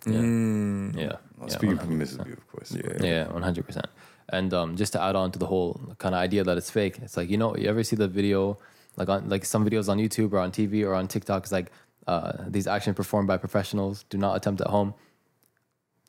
[0.06, 0.96] Yeah, Mm.
[0.96, 1.16] yeah.
[1.38, 1.88] Well, yeah, speaking 100%.
[1.88, 2.72] permissively, of course.
[2.72, 3.04] Yeah.
[3.04, 3.88] Yeah, one hundred percent.
[4.30, 7.00] And um, just to add on to the whole kind of idea that it's fake,
[7.02, 8.58] it's like you know, you ever see the video,
[8.98, 11.72] like on like some videos on YouTube or on TV or on TikTok, it's like
[12.08, 14.04] uh, these actions performed by professionals.
[14.10, 14.94] Do not attempt at home.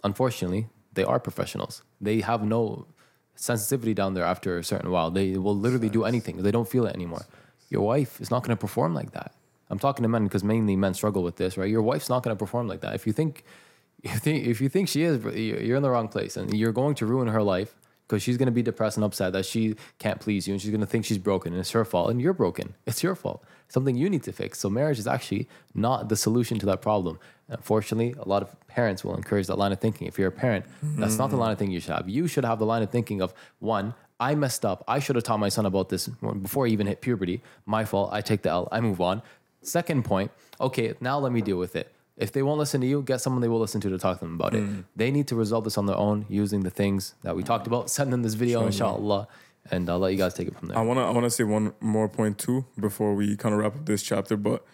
[0.05, 1.83] Unfortunately, they are professionals.
[2.00, 2.87] They have no
[3.35, 5.11] sensitivity down there after a certain while.
[5.11, 6.42] They will literally do anything.
[6.42, 7.26] They don't feel it anymore.
[7.70, 9.33] Your wife is not going to perform like that.
[9.70, 11.70] I'm talking to men because mainly men struggle with this, right?
[11.70, 12.94] Your wife's not going to perform like that.
[12.94, 13.44] If you think,
[14.02, 17.28] if you think she is, you're in the wrong place, and you're going to ruin
[17.28, 17.74] her life
[18.06, 20.70] because she's going to be depressed and upset that she can't please you, and she's
[20.70, 22.74] going to think she's broken, and it's her fault, and you're broken.
[22.87, 23.44] It's your fault.
[23.68, 24.59] Something you need to fix.
[24.59, 27.20] So marriage is actually not the solution to that problem.
[27.46, 30.09] And unfortunately, a lot of parents will encourage that line of thinking.
[30.09, 31.40] If you're a parent, that's not the mm.
[31.40, 32.09] line of thinking you should have.
[32.09, 34.85] You should have the line of thinking of one, I messed up.
[34.87, 36.09] I should have taught my son about this
[36.42, 37.40] before he even hit puberty.
[37.64, 38.11] My fault.
[38.12, 38.68] I take the L.
[38.70, 39.22] I move on.
[39.62, 41.92] Second point, okay, now let me deal with it.
[42.16, 44.25] If they won't listen to you, get someone they will listen to to talk to
[44.27, 44.62] them about it.
[44.62, 44.85] Mm.
[44.94, 47.88] They need to resolve this on their own using the things that we talked about.
[47.88, 49.27] Send them this video, inshallah,
[49.70, 50.79] and I'll let you guys take it from there.
[50.79, 53.87] I wanna I wanna say one more point too before we kind of wrap up
[53.87, 54.37] this chapter.
[54.37, 54.64] But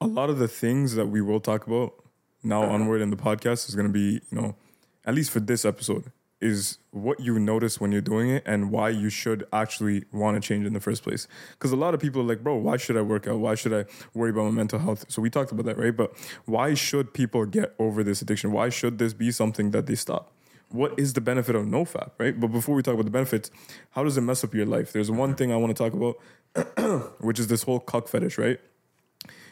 [0.00, 1.94] a lot of the things that we will talk about
[2.42, 2.74] now uh-huh.
[2.74, 4.56] onward in the podcast is gonna be, you know,
[5.04, 8.88] at least for this episode, is what you notice when you're doing it and why
[8.88, 11.28] you should actually want to change in the first place.
[11.52, 13.38] Because a lot of people are like, bro, why should I work out?
[13.38, 15.04] Why should I worry about my mental health?
[15.08, 15.94] So we talked about that, right?
[15.94, 16.12] But
[16.46, 18.52] why should people get over this addiction?
[18.52, 20.32] Why should this be something that they stop?
[20.70, 22.38] What is the benefit of nofap, right?
[22.38, 23.50] But before we talk about the benefits,
[23.90, 24.92] how does it mess up your life?
[24.92, 28.60] There's one thing I want to talk about, which is this whole cuck fetish, right?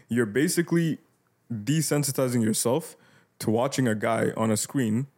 [0.09, 0.99] You're basically
[1.53, 2.97] desensitizing yourself
[3.41, 5.09] to watching a guy on a screen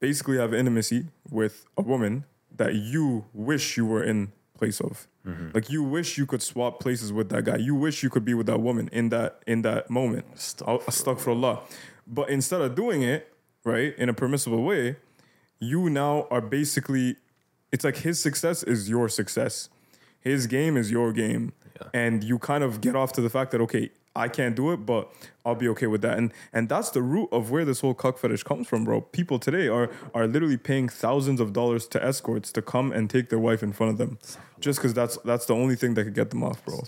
[0.00, 2.24] basically have intimacy with a woman
[2.56, 5.06] that you wish you were in place of.
[5.26, 5.50] Mm-hmm.
[5.54, 7.56] Like you wish you could swap places with that guy.
[7.56, 10.34] You wish you could be with that woman in that in that moment.
[10.34, 11.60] Astaghfirullah.
[12.06, 13.32] But instead of doing it,
[13.64, 14.96] right, in a permissible way,
[15.58, 17.16] you now are basically
[17.72, 19.68] it's like his success is your success.
[20.20, 21.52] His game is your game.
[21.92, 24.78] And you kind of get off to the fact that okay, I can't do it,
[24.86, 25.10] but
[25.44, 26.16] I'll be okay with that.
[26.18, 29.00] And and that's the root of where this whole cuck fetish comes from, bro.
[29.00, 33.28] People today are are literally paying thousands of dollars to escorts to come and take
[33.28, 34.18] their wife in front of them.
[34.60, 36.80] Just because that's that's the only thing that could get them off, bro.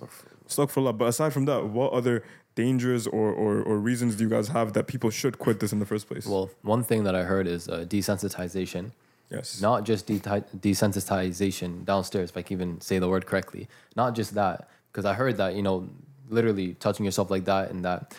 [0.49, 0.97] Astaghfirullah.
[0.97, 2.23] But aside from that, what other
[2.55, 5.81] dangers or, or, or reasons do you guys have that people should quit this in
[5.81, 6.25] the first place?
[6.27, 8.93] Well, one thing that I heard is uh, desensitization.
[9.31, 9.61] yes.
[9.61, 13.69] Not just de- desensitization downstairs, if I can even say the word correctly.
[13.95, 15.89] Not just that, because I heard that, you know,
[16.29, 18.17] literally touching yourself like that in that,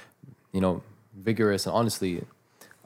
[0.51, 0.81] you know,
[1.15, 2.23] vigorous and honestly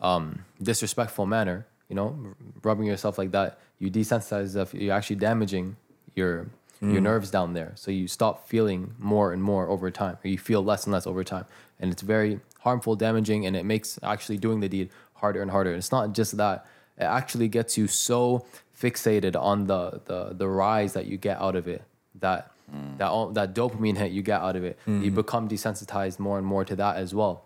[0.01, 2.15] um, disrespectful manner, you know,
[2.63, 5.75] rubbing yourself like that, you desensitize yourself, you're actually damaging
[6.15, 6.47] your
[6.81, 7.73] your nerves down there.
[7.75, 11.05] So you stop feeling more and more over time, or you feel less and less
[11.05, 11.45] over time.
[11.79, 15.69] And it's very harmful, damaging, and it makes actually doing the deed harder and harder.
[15.69, 16.65] And it's not just that,
[16.97, 21.55] it actually gets you so fixated on the the, the rise that you get out
[21.55, 21.83] of it
[22.19, 22.97] that Mm.
[22.99, 24.79] that all, that dopamine hit you get out of it.
[24.85, 25.15] You mm-hmm.
[25.15, 27.45] become desensitized more and more to that as well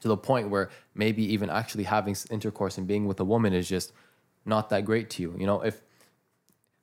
[0.00, 3.68] to the point where maybe even actually having intercourse and being with a woman is
[3.68, 3.92] just
[4.44, 5.34] not that great to you.
[5.36, 5.82] You know, if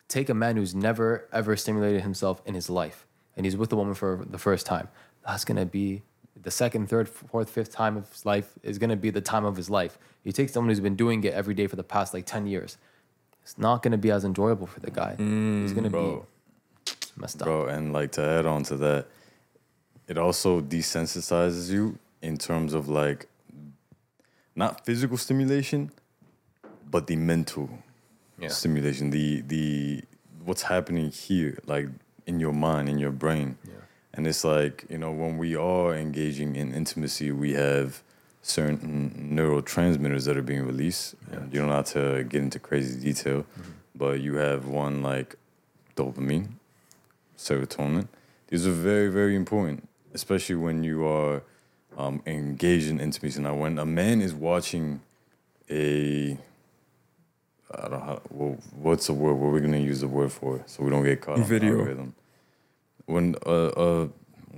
[0.07, 3.75] take a man who's never ever stimulated himself in his life and he's with a
[3.75, 4.87] woman for the first time,
[5.25, 6.03] that's gonna be
[6.39, 9.55] the second, third, fourth, fifth time of his life is gonna be the time of
[9.55, 9.97] his life.
[10.23, 12.77] You take someone who's been doing it every day for the past like 10 years,
[13.41, 15.15] it's not gonna be as enjoyable for the guy.
[15.17, 16.19] he's gonna be
[17.15, 17.45] messed up.
[17.45, 19.07] bro, and like to add on to that,
[20.07, 23.27] it also desensitizes you in terms of like
[24.55, 25.91] not physical stimulation,
[26.89, 27.69] but the mental
[28.39, 28.49] Yeah.
[28.49, 29.09] stimulation.
[29.11, 30.03] The the
[30.43, 31.87] what's happening here, like
[32.25, 33.57] in your mind, in your brain.
[34.17, 38.01] And it's like, you know, when we are engaging in intimacy, we have
[38.41, 41.15] certain neurotransmitters that are being released.
[41.31, 43.71] And you don't have to get into crazy detail, mm-hmm.
[43.93, 45.35] but you have one like
[45.97, 46.47] dopamine,
[47.37, 48.07] serotonin.
[48.47, 51.41] These are very, very important, especially when you are
[51.97, 53.41] um, engaged in intimacy.
[53.41, 55.01] Now, when a man is watching
[55.69, 56.37] a,
[57.71, 59.33] I don't know, how, well, what's the word?
[59.33, 61.79] What we're gonna use the word for, so we don't get caught Video.
[61.79, 62.15] algorithm.
[63.05, 64.07] When uh, uh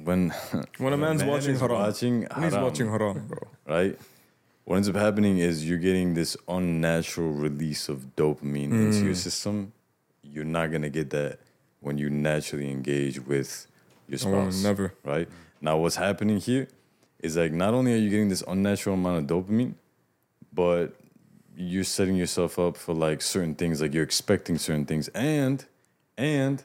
[0.03, 0.29] when
[0.77, 3.39] when a man's man watching haram, watching when he's watching haram, bro.
[3.65, 3.97] right?
[4.65, 9.05] What ends up happening is you're getting this unnatural release of dopamine into Mm.
[9.05, 9.71] your system.
[10.21, 11.39] You're not gonna get that
[11.87, 13.67] when you naturally engage with
[14.07, 14.61] your spouse.
[14.61, 14.93] never.
[15.03, 15.27] Right?
[15.61, 16.67] Now what's happening here
[17.19, 19.73] is like not only are you getting this unnatural amount of dopamine,
[20.53, 20.93] but
[21.55, 25.65] you're setting yourself up for like certain things, like you're expecting certain things, and
[26.17, 26.63] and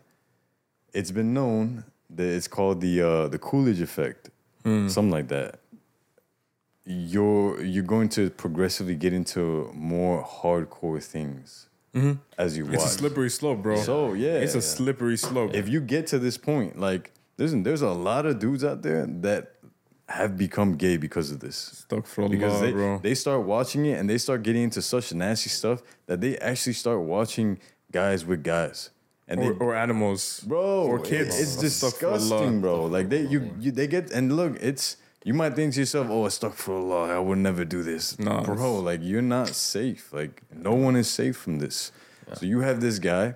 [0.93, 4.29] it's been known that it's called the uh, the Coolidge effect,
[4.65, 5.61] something like that.
[6.85, 12.13] You're you're going to progressively get into more hardcore things Mm-hmm.
[12.39, 12.75] as you watch.
[12.75, 13.77] It's a slippery slope, bro.
[13.77, 14.39] So, yeah.
[14.39, 15.55] it's a slippery slope.
[15.55, 19.07] if you get to this point, like there's there's a lot of dudes out there
[19.07, 19.53] that
[20.09, 21.57] have become gay because of this.
[21.57, 22.99] Stuck for Because Allah, they, bro.
[22.99, 26.75] they start watching it and they start getting into such nasty stuff that they actually
[26.75, 27.59] start watching
[27.91, 28.91] guys with guys.
[29.29, 31.39] And or, they, or animals, bro, or kids.
[31.41, 31.61] It's Astaghfirullah.
[31.61, 32.85] disgusting, bro.
[32.87, 36.25] Like they you, you they get and look, it's you might think to yourself, oh,
[36.25, 38.19] astaghfirullah, I would never do this.
[38.19, 40.13] Nah, bro, like you're not safe.
[40.13, 41.93] Like no one is safe from this.
[42.35, 43.35] So you have this guy.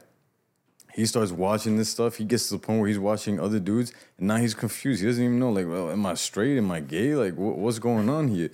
[0.94, 2.16] He starts watching this stuff.
[2.16, 5.02] He gets to the point where he's watching other dudes, and now he's confused.
[5.02, 6.56] He doesn't even know, like, well, am I straight?
[6.56, 7.14] Am I gay?
[7.14, 8.48] Like, wh- what's going on here?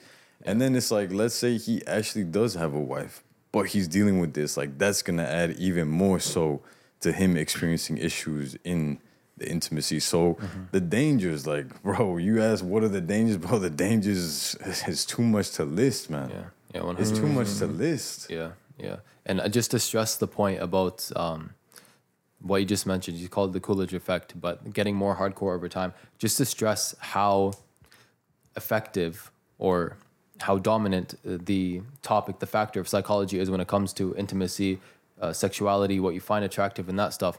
[0.45, 4.19] And then it's like, let's say he actually does have a wife, but he's dealing
[4.19, 4.57] with this.
[4.57, 6.63] Like, that's gonna add even more so
[7.01, 8.99] to him experiencing issues in
[9.43, 10.01] the intimacy.
[10.01, 10.39] So
[10.71, 13.59] the dangers, like, bro, you ask, what are the dangers, bro?
[13.59, 16.31] The dangers is, is too much to list, man.
[16.31, 18.31] Yeah, yeah, one It's too much to list.
[18.31, 18.97] Yeah, yeah.
[19.27, 21.55] And uh, just to stress the point about um,
[22.41, 25.69] what you just mentioned, you called it the Coolidge effect, but getting more hardcore over
[25.69, 27.53] time, just to stress how
[28.57, 29.97] effective or
[30.41, 34.81] how dominant uh, the topic, the factor of psychology is when it comes to intimacy,
[35.21, 37.39] uh, sexuality, what you find attractive, and that stuff.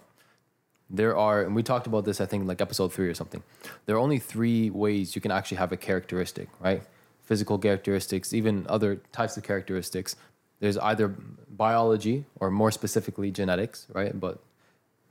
[0.90, 3.42] There are, and we talked about this, I think, like episode three or something.
[3.86, 6.84] There are only three ways you can actually have a characteristic, right?
[7.24, 10.16] Physical characteristics, even other types of characteristics.
[10.60, 11.16] There's either
[11.50, 14.18] biology or more specifically genetics, right?
[14.20, 14.40] But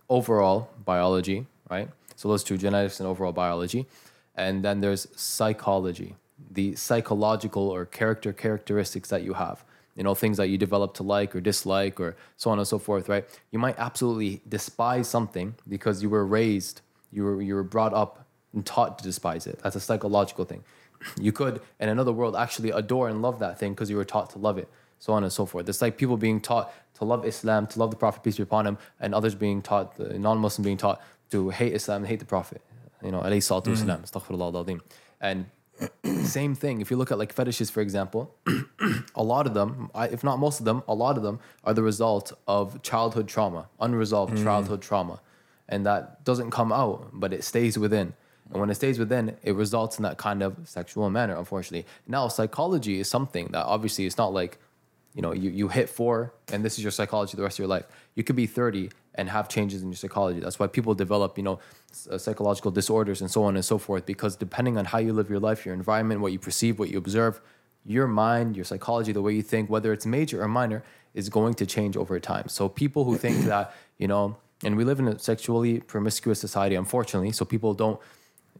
[0.08, 1.88] overall biology, right?
[2.16, 3.86] So those two, genetics and overall biology.
[4.34, 6.14] And then there's psychology,
[6.50, 9.64] the psychological or character characteristics that you have.
[9.94, 12.78] You know, things that you develop to like or dislike or so on and so
[12.78, 13.26] forth, right?
[13.50, 16.80] You might absolutely despise something because you were raised,
[17.12, 19.58] you were you were brought up and taught to despise it.
[19.62, 20.64] That's a psychological thing.
[21.20, 24.30] You could, in another world, actually adore and love that thing because you were taught
[24.30, 25.68] to love it, so on and so forth.
[25.68, 28.66] It's like people being taught to love Islam, to love the Prophet, peace be upon
[28.66, 32.24] him, and others being taught, the non-Muslim being taught to hate Islam and hate the
[32.24, 32.62] Prophet.
[33.02, 33.90] You know, alayhi salatu hmm.
[33.90, 34.80] astaghfirullah al-azim.
[35.20, 35.46] And
[36.24, 38.34] same thing, if you look at like fetishes, for example,
[39.14, 41.82] a lot of them, if not most of them, a lot of them are the
[41.82, 44.42] result of childhood trauma, unresolved mm.
[44.42, 45.20] childhood trauma.
[45.68, 48.14] And that doesn't come out, but it stays within.
[48.50, 51.86] And when it stays within, it results in that kind of sexual manner, unfortunately.
[52.06, 54.58] Now, psychology is something that obviously it's not like,
[55.14, 57.68] you know, you, you hit four and this is your psychology the rest of your
[57.68, 57.86] life.
[58.14, 60.40] You could be 30 and have changes in your psychology.
[60.40, 61.58] That's why people develop, you know,
[62.10, 65.28] uh, psychological disorders and so on and so forth, because depending on how you live
[65.28, 67.40] your life, your environment, what you perceive, what you observe,
[67.84, 70.82] your mind, your psychology, the way you think, whether it's major or minor,
[71.14, 72.48] is going to change over time.
[72.48, 76.74] So people who think that, you know, and we live in a sexually promiscuous society,
[76.76, 78.00] unfortunately, so people don't,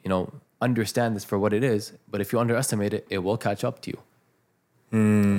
[0.03, 1.93] you know, understand this for what it is.
[2.11, 3.99] But if you underestimate it, it will catch up to you.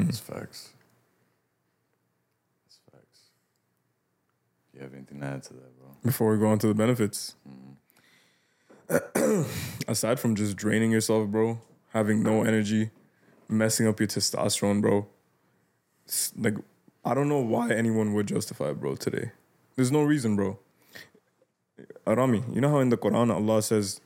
[0.06, 0.70] That's facts.
[2.66, 3.20] That's facts.
[4.62, 5.88] Do you have anything to add to that, bro?
[6.04, 7.36] before we go on to the benefits.
[9.88, 11.60] Aside from just draining yourself, bro,
[11.94, 12.92] having no energy,
[13.48, 15.08] messing up your testosterone, bro.
[16.38, 16.56] like
[17.06, 19.32] I don't know why anyone would justify it, bro, today.
[19.76, 20.60] There's no reason, bro.
[22.06, 24.00] Arami, you know how in the Quran Allah says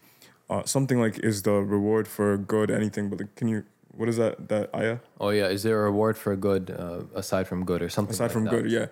[0.50, 4.18] uh, something like is the reward for good anything, but like, can you what is
[4.18, 5.00] that that ayah?
[5.20, 8.14] Oh yeah, is there a reward for good uh, aside from good or something?
[8.14, 8.52] aside like from that?
[8.52, 8.86] good yeah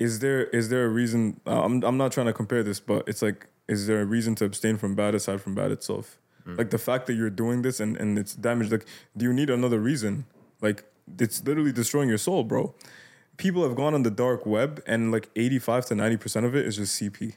[0.00, 3.06] is there is there a reason uh, I'm, I'm not trying to compare this but
[3.06, 6.18] it's like is there a reason to abstain from bad aside from bad itself?
[6.56, 8.86] Like the fact that you're doing this and, and it's damaged like
[9.16, 10.24] do you need another reason?
[10.60, 10.84] Like
[11.18, 12.74] it's literally destroying your soul bro.
[13.36, 16.66] People have gone on the dark web and like 85 to 90 percent of it
[16.66, 17.34] is just cp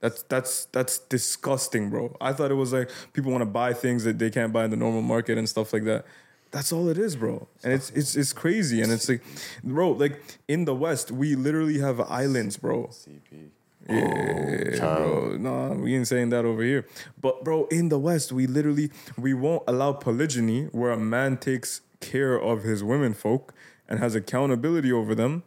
[0.00, 2.16] that's that's that's disgusting bro.
[2.20, 4.70] I thought it was like people want to buy things that they can't buy in
[4.70, 6.04] the normal market and stuff like that
[6.50, 7.48] that's all it is, bro.
[7.62, 8.82] And it's it's it's crazy.
[8.82, 9.22] And it's like,
[9.62, 12.88] bro, like in the West, we literally have islands, bro.
[12.88, 13.50] CP.
[13.88, 15.10] Yeah, oh, child.
[15.10, 15.36] bro.
[15.38, 16.86] Nah, we ain't saying that over here.
[17.20, 21.80] But bro, in the West, we literally we won't allow polygyny where a man takes
[22.00, 23.54] care of his women folk
[23.88, 25.42] and has accountability over them.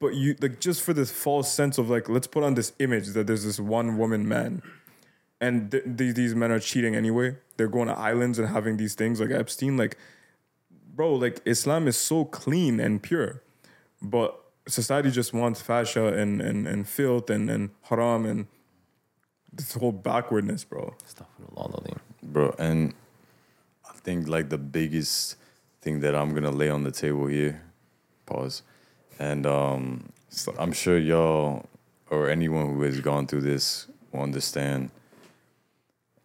[0.00, 3.08] But you like just for this false sense of like, let's put on this image
[3.08, 4.62] that there's this one woman man.
[5.44, 7.36] And th- th- these men are cheating anyway.
[7.56, 9.76] They're going to islands and having these things like Epstein.
[9.76, 9.98] Like,
[10.94, 13.42] bro, like Islam is so clean and pure,
[14.00, 18.46] but society just wants fascia and and, and filth and, and haram and
[19.52, 20.94] this whole backwardness, bro.
[22.22, 22.94] Bro, and
[23.84, 25.36] I think like the biggest
[25.82, 27.62] thing that I'm gonna lay on the table here,
[28.24, 28.62] pause,
[29.18, 30.08] and um,
[30.58, 31.66] I'm sure y'all
[32.10, 34.90] or anyone who has gone through this will understand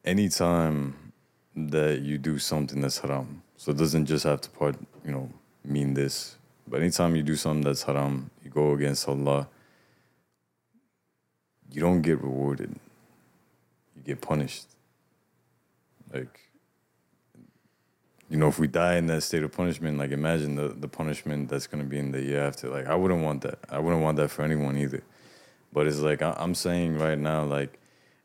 [0.06, 1.14] anytime
[1.56, 3.44] that you do something that's haram.
[3.58, 4.76] So it doesn't just have to part,
[5.06, 5.30] you know,
[5.64, 6.38] mean this.
[6.68, 9.48] But anytime you do something that's haram, you go against Allah,
[11.72, 12.76] you don't get rewarded.
[13.96, 14.68] You get punished.
[16.14, 16.40] Like
[18.30, 21.50] you know, if we die in that state of punishment, like imagine the, the punishment
[21.50, 22.70] that's gonna be in the hereafter.
[22.70, 23.60] Like I wouldn't want that.
[23.70, 25.04] I wouldn't want that for anyone either.
[25.74, 27.80] But it's like I, I'm saying right now, like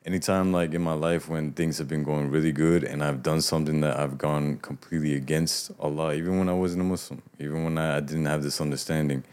[0.05, 3.41] anytime like in my life when things have been going really good and I've done
[3.41, 7.79] something that I've gone completely against Allah, even when I wasn't a Muslim, even when
[7.79, 9.25] I, I didn't have this understanding,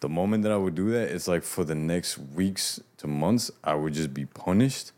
[0.00, 3.50] the moment that I would do that, it's like for the next weeks to months,
[3.62, 4.92] I would just be punished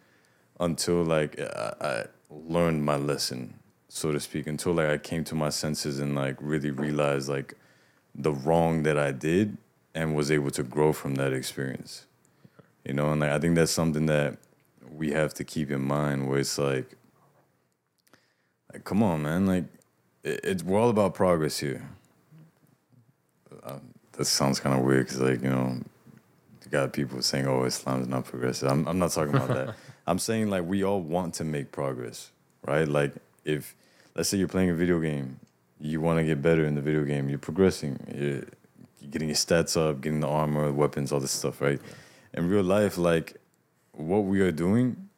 [0.58, 3.54] until like I, I learned my lesson,
[3.88, 7.54] so to speak, until like I came to my senses and like really realized like
[8.14, 9.58] the wrong that I did
[9.94, 12.06] and was able to grow from that experience.
[12.84, 14.38] You know, and like I think that's something that
[14.94, 16.96] we have to keep in mind where it's like
[18.72, 19.46] like come on man.
[19.46, 19.64] Like
[20.22, 21.88] it, it's we're all about progress here.
[23.62, 23.78] Uh,
[24.12, 25.80] that sounds kind of weird because like you know
[26.64, 28.70] you got people saying oh islam's not progressive.
[28.70, 29.74] I'm, I'm not talking about that.
[30.06, 32.30] I'm saying like we all want to make progress
[32.66, 32.88] right?
[32.88, 33.12] Like
[33.44, 33.74] if
[34.14, 35.40] let's say you're playing a video game
[35.80, 38.44] you want to get better in the video game you're progressing you're,
[39.00, 41.80] you're getting your stats up getting the armor weapons all this stuff right?
[42.34, 43.37] In real life like
[43.98, 45.08] what we are doing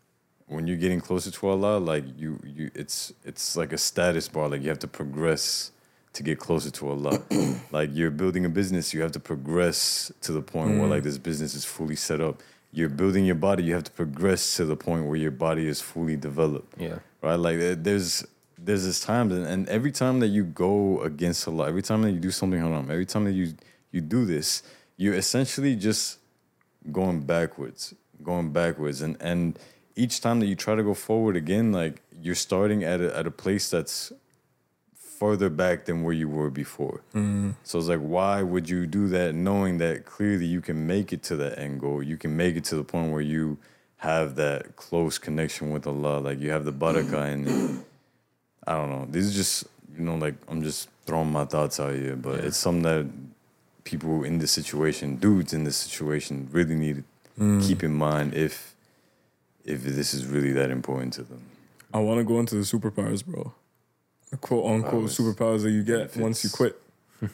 [0.46, 4.48] when you're getting closer to Allah, like you, you, it's it's like a status bar.
[4.48, 5.70] Like you have to progress
[6.14, 7.22] to get closer to Allah.
[7.70, 11.04] like you're building a business, you have to progress to the point where like mm.
[11.04, 12.42] this business is fully set up.
[12.72, 15.80] You're building your body, you have to progress to the point where your body is
[15.80, 16.80] fully developed.
[16.80, 16.98] Yeah.
[17.22, 17.36] Right.
[17.36, 18.24] Like there's
[18.58, 22.12] there's this times, and, and every time that you go against Allah, every time that
[22.12, 23.54] you do something haram, every time that you
[23.92, 24.62] you do this,
[24.96, 26.18] you're essentially just
[26.90, 29.58] going backwards, going backwards, and and
[29.96, 33.26] each time that you try to go forward again, like you're starting at a, at
[33.26, 34.12] a place that's
[34.94, 37.02] further back than where you were before.
[37.14, 37.50] Mm-hmm.
[37.64, 41.22] So it's like, why would you do that, knowing that clearly you can make it
[41.24, 42.02] to that end goal?
[42.02, 43.58] You can make it to the point where you
[43.98, 47.50] have that close connection with Allah, like you have the barakah mm-hmm.
[47.50, 47.84] and
[48.66, 49.06] I don't know.
[49.10, 49.66] This is just
[49.96, 53.06] you know, like I'm just throwing my thoughts out here, but it's something that
[53.84, 57.04] people in this situation, dudes in this situation, really need
[57.38, 58.74] to keep in mind if
[59.64, 61.42] if this is really that important to them.
[61.92, 63.52] I want to go into the superpowers, bro.
[64.30, 65.18] The quote unquote Powers.
[65.18, 66.80] superpowers that you get once you quit.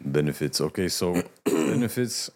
[0.00, 0.60] Benefits.
[0.60, 2.30] Okay, so benefits.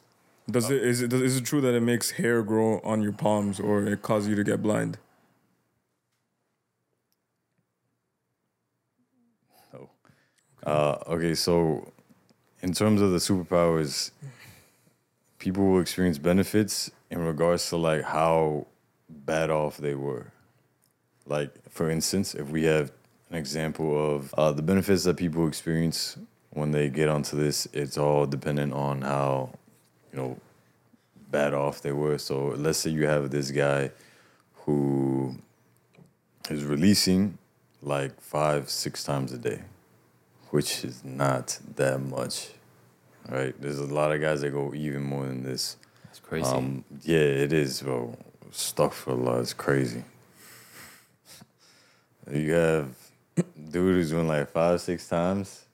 [0.51, 3.13] Does it is it does, is it true that it makes hair grow on your
[3.13, 4.99] palms or it causes you to get blind?
[9.75, 9.89] Oh.
[10.65, 11.93] Uh, okay, so
[12.63, 14.11] in terms of the superpowers,
[15.41, 18.67] people will experience benefits in regards to like how
[19.09, 20.31] bad off they were.
[21.27, 22.93] Like, for instance, if we have
[23.31, 26.17] an example of uh, the benefits that people experience
[26.51, 29.51] when they get onto this, it's all dependent on how,
[30.13, 30.39] you know,
[31.31, 32.19] bad off they were.
[32.19, 33.91] So let's say you have this guy
[34.65, 35.37] who
[36.51, 37.39] is releasing
[37.83, 39.63] like five, six times a day,
[40.51, 42.51] which is not that much,
[43.31, 43.55] right?
[43.61, 45.77] There's a lot of guys that go even more than this.
[46.05, 46.47] That's crazy.
[46.47, 48.17] Um, yeah, it is, bro.
[48.51, 49.41] Astaghfirullah.
[49.41, 50.03] It's crazy.
[52.31, 52.89] You have
[53.37, 55.65] dude who's doing like five, six times.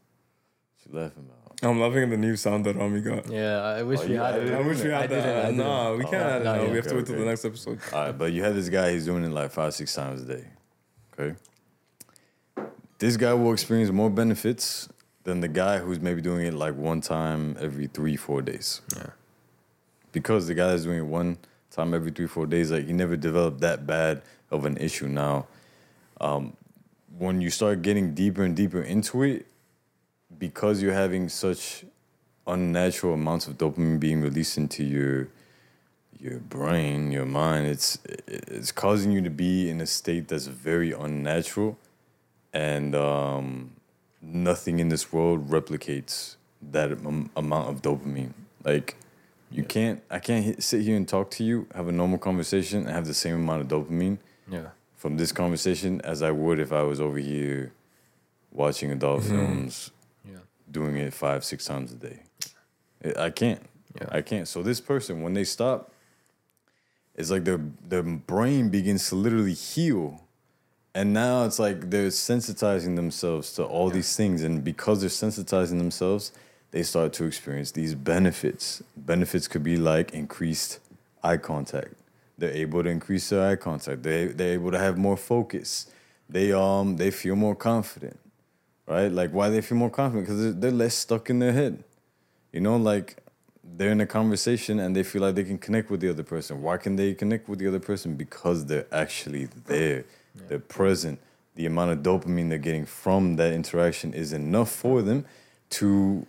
[0.83, 1.37] She you laughing about?
[1.63, 3.29] I'm loving the new sound that Rami got.
[3.31, 4.49] yeah, I wish Oh, we had it.
[4.51, 5.55] it I wish we had I that.
[5.55, 6.63] No, we can't add it not now.
[6.63, 6.71] yet.
[6.71, 7.79] We have to Okay, wait till the next episode.
[7.93, 8.93] All right, but you have this guy.
[8.93, 10.45] He's doing it like five, six times a day.
[11.19, 11.35] Okay.
[12.99, 14.89] This guy will experience more benefits
[15.27, 18.81] than the guy who's maybe doing it like one time every three, four days.
[18.97, 19.11] Yeah.
[20.13, 21.37] because the guy that's doing it one
[21.71, 25.47] time every three four days like he never developed that bad of an issue now
[26.23, 26.57] um,
[27.19, 29.47] when you start getting deeper and deeper into it
[30.39, 31.85] because you're having such
[32.47, 35.29] unnatural amounts of dopamine being released into your
[36.19, 40.93] your brain your mind it's it's causing you to be in a state that's very
[40.93, 41.77] unnatural
[42.55, 43.73] and um,
[44.27, 46.37] nothing in this world replicates
[46.73, 48.33] that am- amount of dopamine
[48.65, 48.97] like
[49.51, 52.81] you can't i can't hit- sit here and talk to you have a normal conversation
[52.81, 54.19] and have the same amount of dopamine
[54.51, 54.71] Yeah.
[54.97, 57.73] from this conversation as i would if i was over here
[58.51, 59.37] watching adult mm-hmm.
[59.37, 59.91] films
[60.29, 60.39] Yeah.
[60.71, 62.19] doing it five six times a day
[63.05, 63.63] I- i can't
[64.01, 64.09] Yeah.
[64.11, 65.93] i can't so this person when they stop
[67.15, 70.23] it's like their their brain begins to literally heal
[70.97, 75.79] and now it's like they're sensitizing themselves to all these things and because they're sensitizing
[75.79, 76.33] themselves
[76.73, 80.81] they start to experience these benefits benefits could be like increased
[81.23, 81.95] eye contact
[82.39, 84.03] They're able to increase their eye contact.
[84.03, 85.89] They they're able to have more focus.
[86.29, 88.19] They um they feel more confident,
[88.87, 89.13] right?
[89.13, 91.85] Like why they feel more confident because they're, they're less stuck in their head.
[92.53, 93.19] You know, like
[93.65, 96.63] they're in a conversation and they feel like they can connect with the other person.
[96.63, 98.17] Why can they connect with the other person?
[98.17, 100.05] Because they're actually there.
[100.49, 101.21] They're present.
[101.55, 105.25] The amount of dopamine they're getting from that interaction is enough for them
[105.71, 106.27] to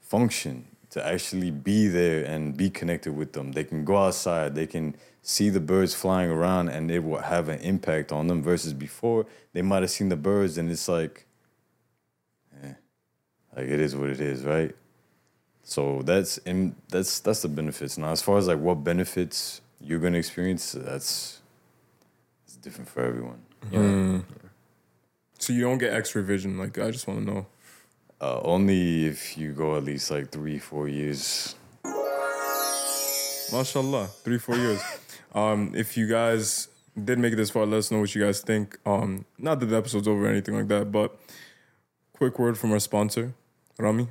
[0.00, 3.52] function, to actually be there and be connected with them.
[3.52, 7.48] They can go outside, they can see the birds flying around and it will have
[7.48, 11.26] an impact on them versus before they might have seen the birds and it's like
[12.62, 12.72] eh,
[13.56, 14.74] like it is what it is, right?
[15.62, 17.96] So that's in that's that's the benefits.
[17.96, 21.41] Now as far as like what benefits you're gonna experience, that's
[22.62, 23.42] different for everyone.
[23.70, 24.20] Yeah.
[25.38, 26.56] So you don't get extra vision.
[26.56, 27.46] Like I just want to know.
[28.20, 31.56] Uh, only if you go at least like three, four years.
[33.52, 34.82] Mashallah, three four years.
[35.34, 36.68] Um, if you guys
[37.02, 38.78] did make it this far, let us know what you guys think.
[38.84, 41.18] Um, not that the episode's over or anything like that, but
[42.12, 43.32] quick word from our sponsor,
[43.78, 44.08] Rami.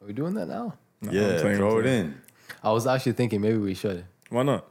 [0.00, 0.74] Are we doing that now?
[1.00, 2.14] No, yeah, playing, throw it in.
[2.62, 4.04] I was actually thinking maybe we should.
[4.30, 4.64] Why not?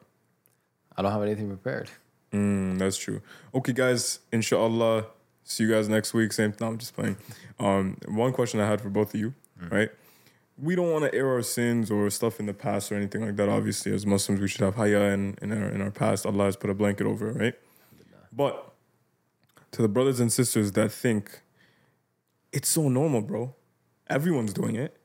[0.97, 1.89] I don't have anything prepared.
[2.31, 3.21] Mm, that's true.
[3.53, 4.19] Okay, guys.
[4.31, 5.05] Inshallah.
[5.43, 6.31] See you guys next week.
[6.33, 6.53] Same.
[6.59, 7.17] No, I'm just playing.
[7.59, 9.33] Um, one question I had for both of you,
[9.69, 9.89] right?
[10.57, 13.35] We don't want to air our sins or stuff in the past or anything like
[13.35, 13.49] that.
[13.49, 16.25] Obviously, as Muslims, we should have haya in, in our in our past.
[16.25, 17.53] Allah has put a blanket over it, right?
[18.31, 18.73] But
[19.71, 21.41] to the brothers and sisters that think
[22.51, 23.55] it's so normal, bro.
[24.09, 24.95] Everyone's doing it.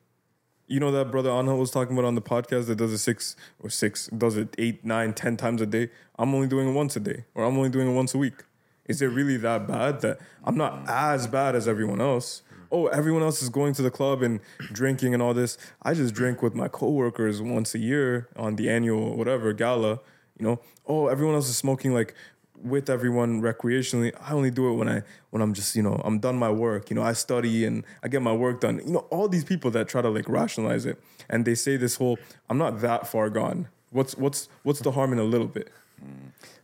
[0.71, 3.37] You know that brother Anna was talking about on the podcast that does it six
[3.59, 5.89] or six, does it eight, nine, ten times a day.
[6.19, 8.45] I'm only doing it once a day, or I'm only doing it once a week.
[8.85, 12.43] Is it really that bad that I'm not as bad as everyone else?
[12.71, 14.41] Oh, everyone else is going to the club and
[14.71, 15.57] drinking and all this.
[15.83, 20.01] I just drink with my coworkers once a year on the annual whatever gala.
[20.39, 22.14] You know, oh, everyone else is smoking like
[22.63, 24.13] with everyone recreationally.
[24.21, 26.91] I only do it when I when I'm just you know I'm done my work.
[26.91, 28.81] You know I study and I get my work done.
[28.85, 31.97] You know all these people that try to like rationalize it and they say this
[31.97, 33.69] whole I'm not that far gone.
[33.91, 35.71] What's what's what's the harm in a little bit?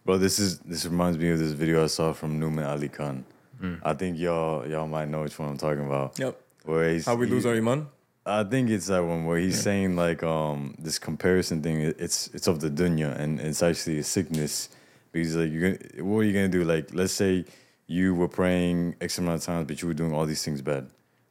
[0.05, 3.25] Bro, this is this reminds me of this video I saw from Nouman Ali Khan.
[3.61, 3.75] Hmm.
[3.83, 6.19] I think y'all y'all might know which one I'm talking about.
[6.19, 6.41] Yep.
[6.65, 7.89] Where he's, How we lose he- our iman?
[8.27, 11.81] I think it's that one where he's saying like um this comparison thing.
[11.81, 14.71] It's it's of the dunya and it's actually a sickness
[15.15, 16.65] because like gonna what are you gonna do?
[16.65, 17.45] Like let's say
[17.87, 20.91] you were praying X amount of times, but you were doing all these things bad,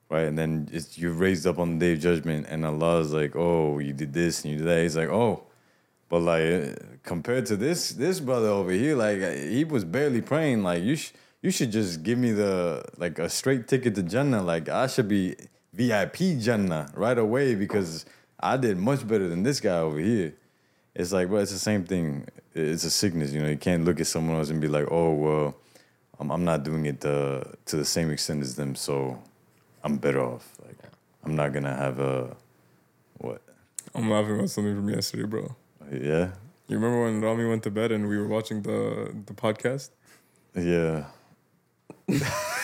[0.10, 0.26] right?
[0.26, 3.36] And then it's, you're raised up on the day of judgment, and Allah is like,
[3.36, 4.82] oh, you did this and you did that.
[4.84, 5.44] He's like, oh,
[6.10, 10.22] but like uh, compared to this this brother over here, like uh, he was barely
[10.22, 10.64] praying.
[10.64, 11.12] Like you sh-
[11.42, 14.42] you should just give me the like a straight ticket to Jannah.
[14.42, 15.36] Like I should be
[15.74, 18.06] VIP Jannah right away because
[18.40, 20.36] I did much better than this guy over here.
[20.96, 22.28] It's like, well, it's the same thing.
[22.56, 23.50] It's a sickness, you know.
[23.50, 25.56] You can't look at someone else and be like, oh well,
[26.20, 29.22] I'm, I'm not doing it uh, to the same extent as them, so
[29.84, 30.46] I'm better off.
[30.66, 30.78] Like
[31.24, 32.36] I'm not gonna have a
[33.18, 33.42] what?
[33.96, 35.56] I'm laughing about something from yesterday, bro.
[35.92, 36.32] Yeah,
[36.68, 39.90] You remember when Rami went to bed and we were watching the the podcast?
[40.56, 41.06] yeah.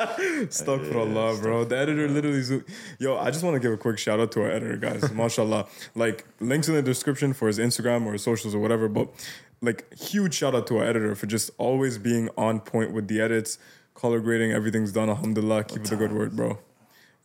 [0.08, 1.64] Astaghfirullah, bro.
[1.64, 2.62] The editor literally, zo-
[2.98, 3.18] yo.
[3.18, 5.12] I just want to give a quick shout out to our editor, guys.
[5.12, 5.66] Mashallah.
[5.94, 8.88] Like links in the description for his Instagram or his socials or whatever.
[8.88, 9.08] But
[9.60, 13.20] like, huge shout out to our editor for just always being on point with the
[13.20, 13.58] edits,
[13.94, 15.10] color grading, everything's done.
[15.10, 15.64] Alhamdulillah.
[15.64, 16.58] Keep it a good word, bro.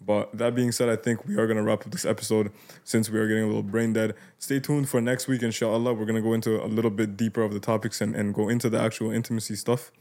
[0.06, 2.52] But that being said, I think we are gonna wrap up this episode
[2.84, 4.14] since we are getting a little brain dead.
[4.38, 5.94] Stay tuned for next week, inshallah.
[5.94, 8.70] We're gonna go into a little bit deeper of the topics and, and go into
[8.70, 9.92] the actual intimacy stuff.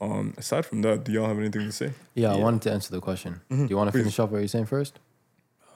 [0.00, 1.92] Um, aside from that, do y'all have anything to say?
[2.14, 3.40] Yeah, I wanted to answer the question.
[3.48, 4.00] Do you want to Please.
[4.00, 4.98] finish off what you're saying first?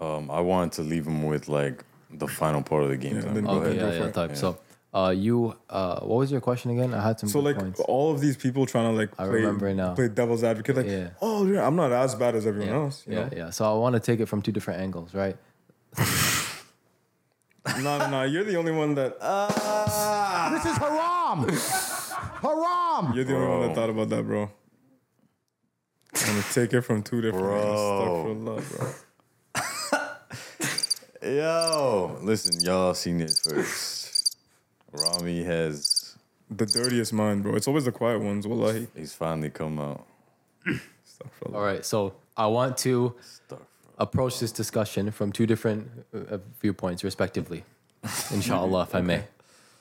[0.01, 3.17] Um, I wanted to leave him with like the final part of the game.
[3.17, 4.15] Yeah, then go Okay, ahead, go yeah, for yeah, it.
[4.15, 4.37] type.
[4.37, 4.59] So,
[4.93, 6.93] uh, you, uh, what was your question again?
[6.93, 7.81] I had some So good like points.
[7.81, 9.95] all of these people trying to like I play, remember now.
[9.95, 11.11] play devil's advocate, like, Yeah.
[11.23, 13.05] oh, yeah, I'm not as bad as everyone Yeah, else.
[13.07, 13.29] You yeah, know?
[13.37, 13.51] yeah.
[13.51, 15.37] So I want to take it from two different angles, right?
[17.83, 18.23] no, no, no.
[18.25, 19.19] You're the only one that
[20.53, 21.47] This is haram.
[22.43, 23.13] haram.
[23.15, 24.51] you're the only one that thought about that, bro.
[26.15, 27.61] I'm gonna take it from two different Bro.
[27.61, 28.65] angles.
[28.65, 28.83] Stuck for
[29.55, 29.95] love,
[31.23, 31.31] bro.
[31.37, 34.37] Yo, listen, y'all seen it first.
[34.93, 36.17] Rami has
[36.51, 37.55] The dirtiest mind, bro.
[37.55, 38.47] It's always the quiet ones.
[38.47, 38.89] Wallahi.
[38.97, 40.05] he's finally come out.
[41.05, 41.55] Stuck for love.
[41.55, 41.85] All right.
[41.85, 43.15] So I want to
[43.99, 47.65] approach this discussion from two different uh, viewpoints, respectively.
[48.33, 49.25] Inshallah, if I may.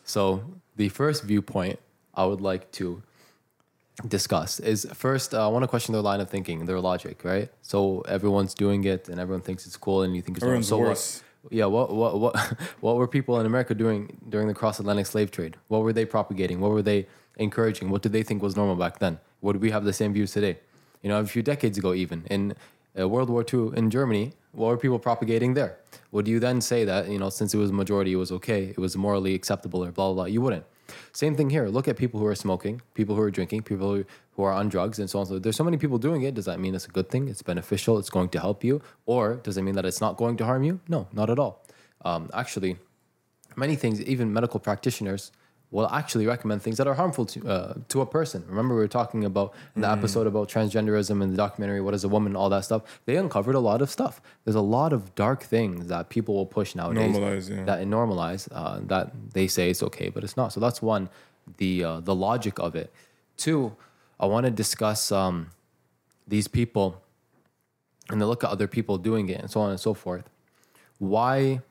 [0.04, 0.44] So
[0.76, 1.80] the first viewpoint
[2.14, 3.02] I would like to
[4.08, 7.50] discuss is first uh, I want to question their line of thinking, their logic, right?
[7.62, 10.44] So everyone's doing it and everyone thinks it's cool and you think it's.
[10.44, 11.24] Everyone's so what- worse.
[11.50, 12.36] Yeah, what what what
[12.82, 15.56] what were people in America doing during the cross Atlantic slave trade?
[15.70, 16.60] What were they propagating?
[16.60, 17.08] What were they
[17.38, 17.90] encouraging?
[17.90, 19.20] What did they think was normal back then?
[19.42, 20.60] Would we have the same views today?
[21.02, 22.56] You know, a few decades ago, even in
[23.00, 25.78] uh, World War II in Germany, what were people propagating there?
[26.12, 28.78] Would you then say that you know, since it was majority, it was okay, it
[28.78, 30.26] was morally acceptable, or blah blah blah?
[30.26, 30.66] You wouldn't.
[31.14, 31.68] Same thing here.
[31.68, 34.06] Look at people who are smoking, people who are drinking, people who,
[34.44, 35.26] are on drugs, and so on.
[35.26, 36.34] So there's so many people doing it.
[36.34, 37.28] Does that mean it's a good thing?
[37.28, 37.98] It's beneficial.
[38.00, 40.64] It's going to help you, or does it mean that it's not going to harm
[40.64, 40.80] you?
[40.88, 41.66] No, not at all.
[42.06, 42.78] Um, actually,
[43.58, 45.32] many things, even medical practitioners
[45.72, 48.44] will actually recommend things that are harmful to uh, to a person.
[48.48, 49.98] Remember, we were talking about in the Mm.
[49.98, 52.82] episode about transgenderism in the documentary "What Is a Woman?" all that stuff.
[53.06, 54.20] They uncovered a lot of stuff.
[54.44, 57.16] There's a lot of dark things that people will push nowadays.
[57.16, 57.64] Normalize, yeah.
[57.66, 60.52] That normalize uh, that they say it's okay, but it's not.
[60.54, 61.10] So that's one,
[61.58, 62.92] the uh, the logic of it.
[63.38, 63.76] Two,
[64.20, 65.52] I want to discuss um,
[66.28, 66.88] these people
[68.10, 70.26] and they look at other people doing it and so on and so forth.
[70.98, 71.62] Why?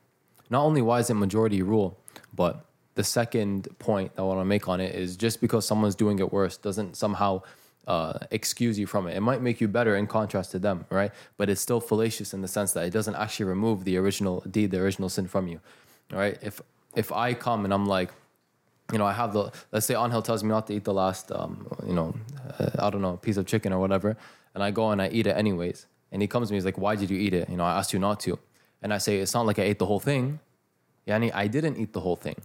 [0.49, 1.97] Not only why is it majority rule,
[2.33, 2.65] but
[2.99, 6.19] the second point that I want to make on it is just because someone's doing
[6.19, 7.41] it worse doesn't somehow
[7.87, 9.15] uh, excuse you from it.
[9.15, 11.11] It might make you better in contrast to them, right?
[11.37, 14.71] But it's still fallacious in the sense that it doesn't actually remove the original deed,
[14.71, 15.61] the original sin from you,
[16.11, 16.37] right?
[16.41, 16.61] If
[16.93, 18.09] if I come and I'm like,
[18.91, 21.31] you know, I have the let's say Angel tells me not to eat the last,
[21.31, 21.53] um,
[21.87, 22.13] you know,
[22.59, 24.17] uh, I don't know, piece of chicken or whatever,
[24.53, 26.81] and I go and I eat it anyways, and he comes to me, he's like,
[26.85, 28.37] "Why did you eat it?" You know, I asked you not to,
[28.81, 30.39] and I say, "It's not like I ate the whole thing."
[31.07, 32.39] Yani, I didn't eat the whole thing,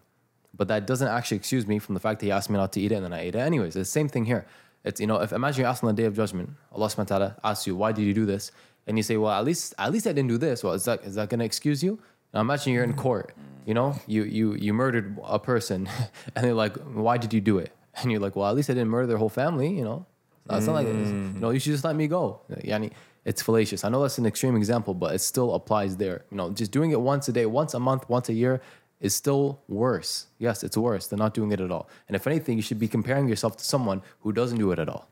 [0.57, 2.81] but that doesn't actually excuse me from the fact that he asked me not to
[2.81, 3.77] eat it, and then I ate it anyways.
[3.77, 4.47] It's the same thing here.
[4.85, 7.19] It's you know, if imagine you ask on the day of judgment, Allah Subhanahu wa
[7.19, 8.53] Taala asks you, "Why did you do this?"
[8.87, 11.03] and you say, "Well, at least at least I didn't do this." Well, is that
[11.05, 11.99] is that going to excuse you?
[12.33, 12.99] Now imagine you're in mm.
[12.99, 13.35] court.
[13.67, 15.89] You know, you you you murdered a person,
[16.35, 18.75] and they're like, "Why did you do it?" And you're like, "Well, at least I
[18.75, 20.07] didn't murder their whole family." You know,
[20.51, 21.49] it's not like you know.
[21.49, 21.55] Mm.
[21.55, 22.41] You should just let me go.
[22.51, 22.93] Yani,
[23.25, 23.85] it's fallacious.
[23.85, 26.25] I know that's an extreme example, but it still applies there.
[26.31, 28.61] You know, just doing it once a day, once a month, once a year
[29.05, 30.29] is still worse.
[30.39, 31.91] Yes, it's worse than not doing it at all.
[32.09, 34.89] And if anything, you should be comparing yourself to someone who doesn't do it at
[34.89, 35.09] all.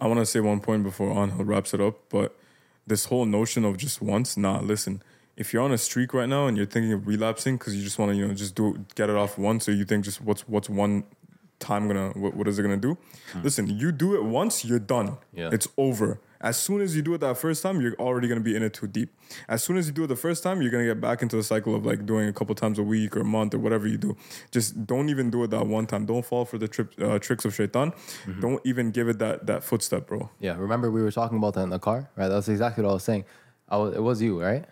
[0.00, 2.34] I want to say one point before Angel wraps it up, but
[2.86, 5.02] this whole notion of just once, nah, listen.
[5.36, 7.98] If you're on a streak right now and you're thinking of relapsing because you just
[7.98, 10.48] want to, you know, just do get it off once, or you think just what's
[10.48, 11.04] what's one
[11.58, 12.96] time gonna what, what is it gonna do?
[13.32, 13.42] Hmm.
[13.42, 15.18] Listen, you do it once, you're done.
[15.34, 15.50] Yeah.
[15.52, 16.20] It's over.
[16.44, 18.74] As soon as you do it that first time, you're already gonna be in it
[18.74, 19.08] too deep.
[19.48, 21.42] As soon as you do it the first time, you're gonna get back into the
[21.42, 23.96] cycle of like doing a couple times a week or a month or whatever you
[23.96, 24.14] do.
[24.50, 26.04] Just don't even do it that one time.
[26.04, 27.94] Don't fall for the trip, uh, tricks of shaitan.
[28.40, 30.28] Don't even give it that that footstep, bro.
[30.38, 32.28] Yeah, remember we were talking about that in the car, right?
[32.28, 33.24] That's exactly what I was saying.
[33.70, 34.66] I was, it was you, right?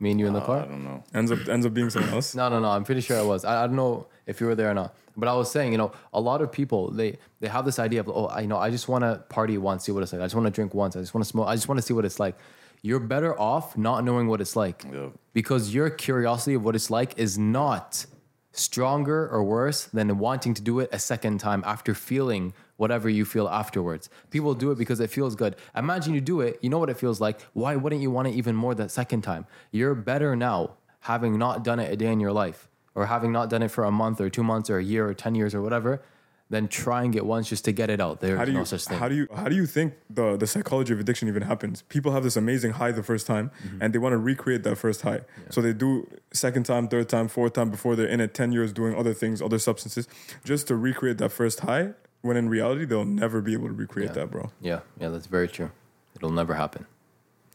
[0.00, 0.60] Me and you in the uh, car.
[0.60, 1.04] I don't know.
[1.14, 2.34] Ends up ends up being someone else.
[2.34, 2.68] No, no, no.
[2.68, 3.44] I'm pretty sure I was.
[3.44, 4.94] I, I don't know if you were there or not.
[5.16, 8.00] But I was saying, you know, a lot of people they they have this idea
[8.00, 10.20] of oh, I you know, I just want to party once, see what it's like.
[10.20, 10.96] I just want to drink once.
[10.96, 11.46] I just want to smoke.
[11.46, 12.36] I just want to see what it's like.
[12.82, 14.84] You're better off not knowing what it's like
[15.32, 18.04] because your curiosity of what it's like is not
[18.52, 23.24] stronger or worse than wanting to do it a second time after feeling whatever you
[23.24, 24.10] feel afterwards.
[24.30, 25.56] People do it because it feels good.
[25.76, 27.40] Imagine you do it, you know what it feels like.
[27.52, 29.46] Why wouldn't you want it even more that second time?
[29.70, 33.50] You're better now having not done it a day in your life or having not
[33.50, 35.62] done it for a month or two months or a year or 10 years or
[35.62, 36.02] whatever
[36.50, 38.20] than trying it once just to get it out.
[38.20, 38.98] There's How do you no such thing.
[38.98, 41.82] how do you how do you think the the psychology of addiction even happens?
[41.88, 43.78] People have this amazing high the first time, Mm-hmm.
[43.80, 45.22] and they want to recreate that first high.
[45.50, 48.72] So they do second time, third time, fourth time before they're in it ten years
[48.74, 50.06] doing other things, other substances,
[50.44, 51.94] just to recreate that first high.
[52.24, 54.14] When in reality, they'll never be able to recreate Yeah.
[54.14, 54.50] that, bro.
[54.58, 55.70] yeah, yeah, that's very true.
[56.16, 56.86] It'll never happen.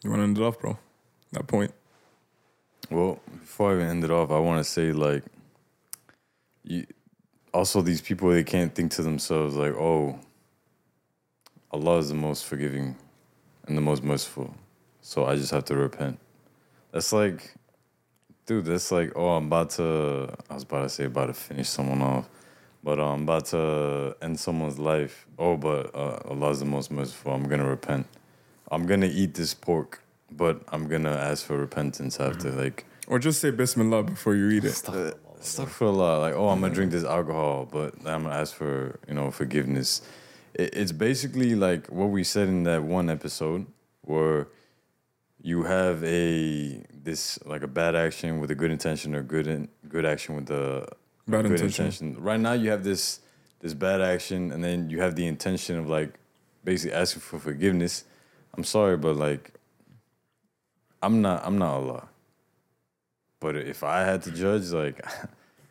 [0.03, 0.77] You want to end it off, bro?
[1.31, 1.73] That point.
[2.91, 5.23] Well, before I even end it off, I want to say like,
[6.63, 6.85] you
[7.51, 10.19] also these people they can't think to themselves like, oh,
[11.71, 12.95] Allah is the most forgiving
[13.65, 14.53] and the most merciful,
[15.01, 16.19] so I just have to repent.
[16.91, 17.55] That's like,
[18.45, 20.35] dude, that's like, oh, I'm about to.
[20.47, 22.29] I was about to say about to finish someone off,
[22.83, 25.25] but I'm about to end someone's life.
[25.37, 27.33] Oh, but uh, Allah is the most merciful.
[27.33, 28.07] I'm gonna repent.
[28.71, 30.01] I'm gonna eat this pork,
[30.31, 32.51] but I'm gonna ask for repentance after.
[32.51, 34.81] Like, Or just say Bismillah before you eat it.
[34.87, 35.11] uh,
[35.41, 36.19] astaghfirullah.
[36.21, 40.01] Like, oh, I'm gonna drink this alcohol, but I'm gonna ask for you know forgiveness.
[40.53, 43.65] It, it's basically like what we said in that one episode,
[44.01, 44.47] where
[45.41, 49.67] you have a this like a bad action with a good intention, or good in,
[49.87, 50.87] good action with the
[51.29, 52.15] Bad good intention.
[52.19, 53.19] Right now, you have this
[53.61, 56.13] this bad action, and then you have the intention of like
[56.63, 58.03] basically asking for forgiveness.
[58.55, 59.53] I'm sorry, but like,
[61.01, 62.07] I'm not I'm not Allah.
[63.39, 65.05] But if I had to judge, like,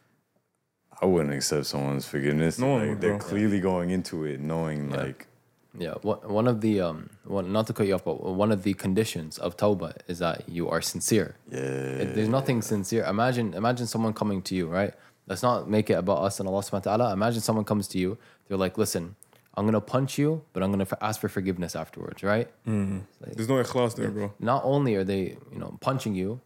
[1.02, 2.58] I wouldn't accept someone's forgiveness.
[2.58, 3.26] No Like, they're bro.
[3.28, 4.96] clearly going into it knowing, Yeah.
[4.96, 5.26] like,
[5.78, 8.62] Yeah, one one of the um, one, not to cut you off, but one of
[8.62, 11.36] the conditions of tawbah is that you are sincere.
[11.50, 11.58] Yeah.
[12.02, 13.04] It- there's nothing sincere.
[13.04, 14.94] Imagine, imagine someone coming to you, right?
[15.28, 17.12] Let's not make it about us and Allah Subhanahu wa Taala.
[17.12, 18.16] Imagine someone comes to you.
[18.48, 19.14] They're like, "Listen,
[19.54, 23.00] I'm gonna punch you, but I'm gonna f- ask for forgiveness afterwards, right?" Mm-hmm.
[23.36, 24.32] There's no ikhlas there, bro.
[24.40, 26.40] Not only are they, you know, punching you,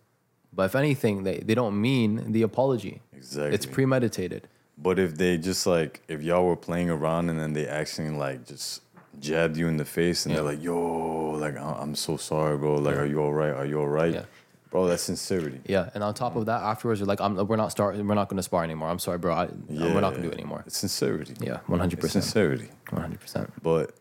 [0.53, 3.01] but if anything, they, they don't mean the apology.
[3.13, 3.55] Exactly.
[3.55, 4.49] It's premeditated.
[4.77, 8.47] But if they just like, if y'all were playing around and then they actually like
[8.47, 8.83] just
[9.21, 12.77] jabbed you in the face and they're like, yo, like, I'm so sorry, bro.
[12.77, 13.53] Like, are you all right?
[13.53, 14.15] Are you all right?
[14.15, 14.25] Yeah.
[14.73, 15.61] Bro, that's sincerity.
[15.67, 17.95] Yeah, and on top of that, afterwards, you're like, I'm, "We're not start.
[17.97, 18.89] We're not gonna spar anymore.
[18.89, 19.35] I'm sorry, bro.
[19.35, 21.35] I, We're not gonna do it anymore." It's sincerity.
[21.41, 22.25] Yeah, one hundred percent.
[22.25, 22.71] sincerity.
[22.89, 23.21] 100.
[23.21, 23.95] percent But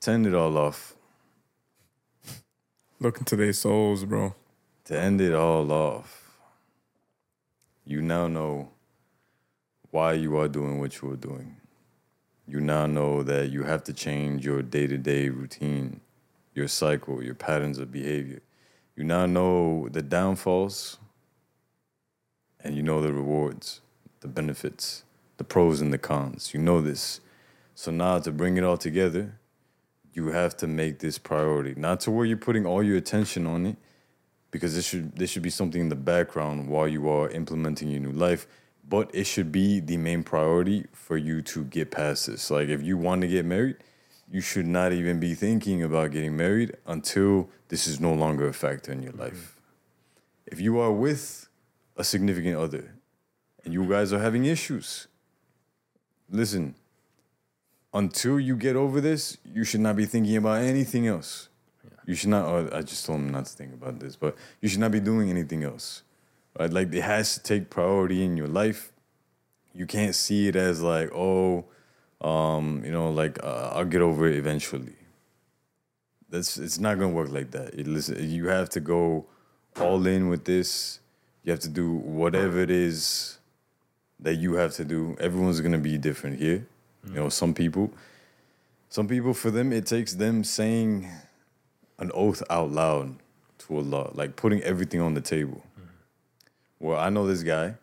[0.00, 0.94] to end it all off,
[2.98, 4.34] Look into their souls, bro.
[4.86, 6.38] to end it all off,
[7.84, 8.70] you now know
[9.90, 11.56] why you are doing what you are doing.
[12.46, 16.00] You now know that you have to change your day to day routine,
[16.54, 18.40] your cycle, your patterns of behavior.
[18.96, 20.98] You now know the downfalls
[22.62, 23.80] and you know the rewards,
[24.20, 25.04] the benefits,
[25.36, 26.54] the pros and the cons.
[26.54, 27.20] You know this.
[27.74, 29.38] So now to bring it all together,
[30.12, 31.74] you have to make this priority.
[31.76, 33.76] Not to where you're putting all your attention on it,
[34.54, 37.98] because this should this should be something in the background while you are implementing your
[37.98, 38.46] new life
[38.88, 42.80] but it should be the main priority for you to get past this like if
[42.80, 43.74] you want to get married
[44.34, 48.52] you should not even be thinking about getting married until this is no longer a
[48.52, 49.56] factor in your life
[50.46, 51.48] if you are with
[51.96, 52.94] a significant other
[53.64, 55.06] and you guys are having issues
[56.30, 56.74] listen
[57.92, 61.48] until you get over this you should not be thinking about anything else
[62.06, 62.46] you should not.
[62.46, 65.00] Or I just told him not to think about this, but you should not be
[65.00, 66.02] doing anything else.
[66.58, 66.70] Right?
[66.70, 68.92] Like it has to take priority in your life.
[69.72, 71.64] You can't see it as like, oh,
[72.24, 74.94] um, you know, like uh, I'll get over it eventually.
[76.30, 77.74] That's it's not gonna work like that.
[77.74, 79.26] It, listen, you have to go
[79.78, 81.00] all in with this.
[81.44, 83.38] You have to do whatever it is
[84.20, 85.16] that you have to do.
[85.20, 86.66] Everyone's gonna be different here.
[87.06, 87.92] You know, some people,
[88.88, 91.06] some people for them it takes them saying
[91.98, 93.16] an oath out loud
[93.58, 95.62] to Allah, like putting everything on the table.
[96.80, 97.74] Well, I know this guy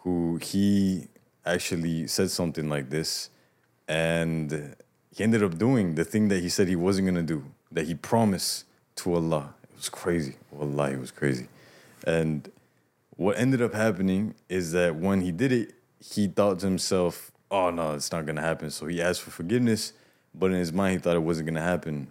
[0.00, 1.08] who he
[1.46, 3.30] actually said something like this,
[3.88, 4.76] and
[5.14, 7.94] he ended up doing the thing that he said he wasn't gonna do, that he
[7.94, 8.64] promised
[8.96, 9.54] to Allah.
[9.70, 10.36] It was crazy.
[10.50, 11.48] Wallah, it was crazy.
[12.06, 12.50] And
[13.16, 17.70] what ended up happening is that when he did it, he thought to himself, oh
[17.70, 18.70] no, it's not gonna happen.
[18.70, 19.92] So he asked for forgiveness,
[20.34, 22.08] but in his mind, he thought it wasn't gonna happen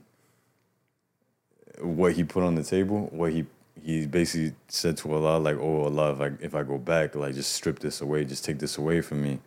[1.79, 3.45] what he put on the table, what he
[3.83, 7.35] he basically said to Allah, like, "Oh Allah, if I if I go back, like,
[7.35, 9.39] just strip this away, just take this away from me."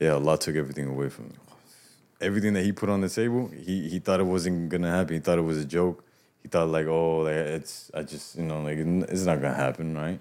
[0.00, 1.36] Yeah, Allah took everything away from him.
[2.20, 5.14] Everything that he put on the table, he he thought it wasn't gonna happen.
[5.14, 6.04] He thought it was a joke.
[6.42, 9.96] He thought like, "Oh, like it's I just you know like it's not gonna happen,
[9.96, 10.20] right?"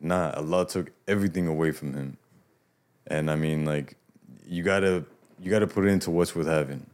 [0.00, 2.16] Nah, Allah took everything away from him,
[3.06, 3.96] and I mean like
[4.46, 5.04] you gotta
[5.40, 6.86] you gotta put it into what's worth having,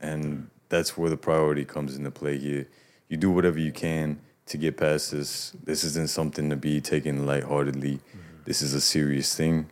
[0.00, 2.66] and that's where the priority comes into play here
[3.08, 5.52] you do whatever you can to get past this.
[5.64, 7.94] This isn't something to be taken lightheartedly.
[7.94, 8.18] Mm-hmm.
[8.44, 9.68] This is a serious thing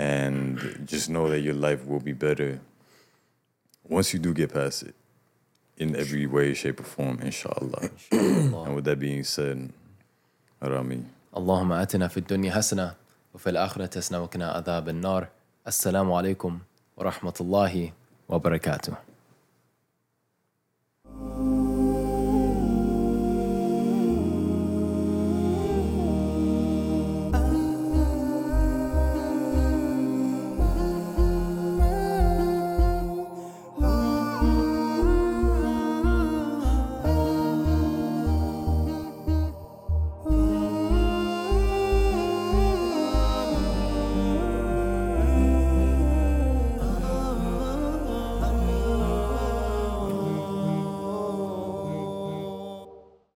[0.00, 2.58] and just know that your life will be better
[3.86, 4.94] once you do get past it
[5.76, 7.90] in every way, shape, or form, inshallah.
[8.12, 9.70] and with that being said,
[10.62, 11.04] Rami.
[11.36, 12.94] اللهم wa في الدنيا حسنة
[13.34, 15.28] وفي الآخرة adhab al-nar.
[15.66, 16.60] Assalamu السلام
[16.96, 17.92] wa rahmatullahi
[18.28, 18.96] wa barakatuh.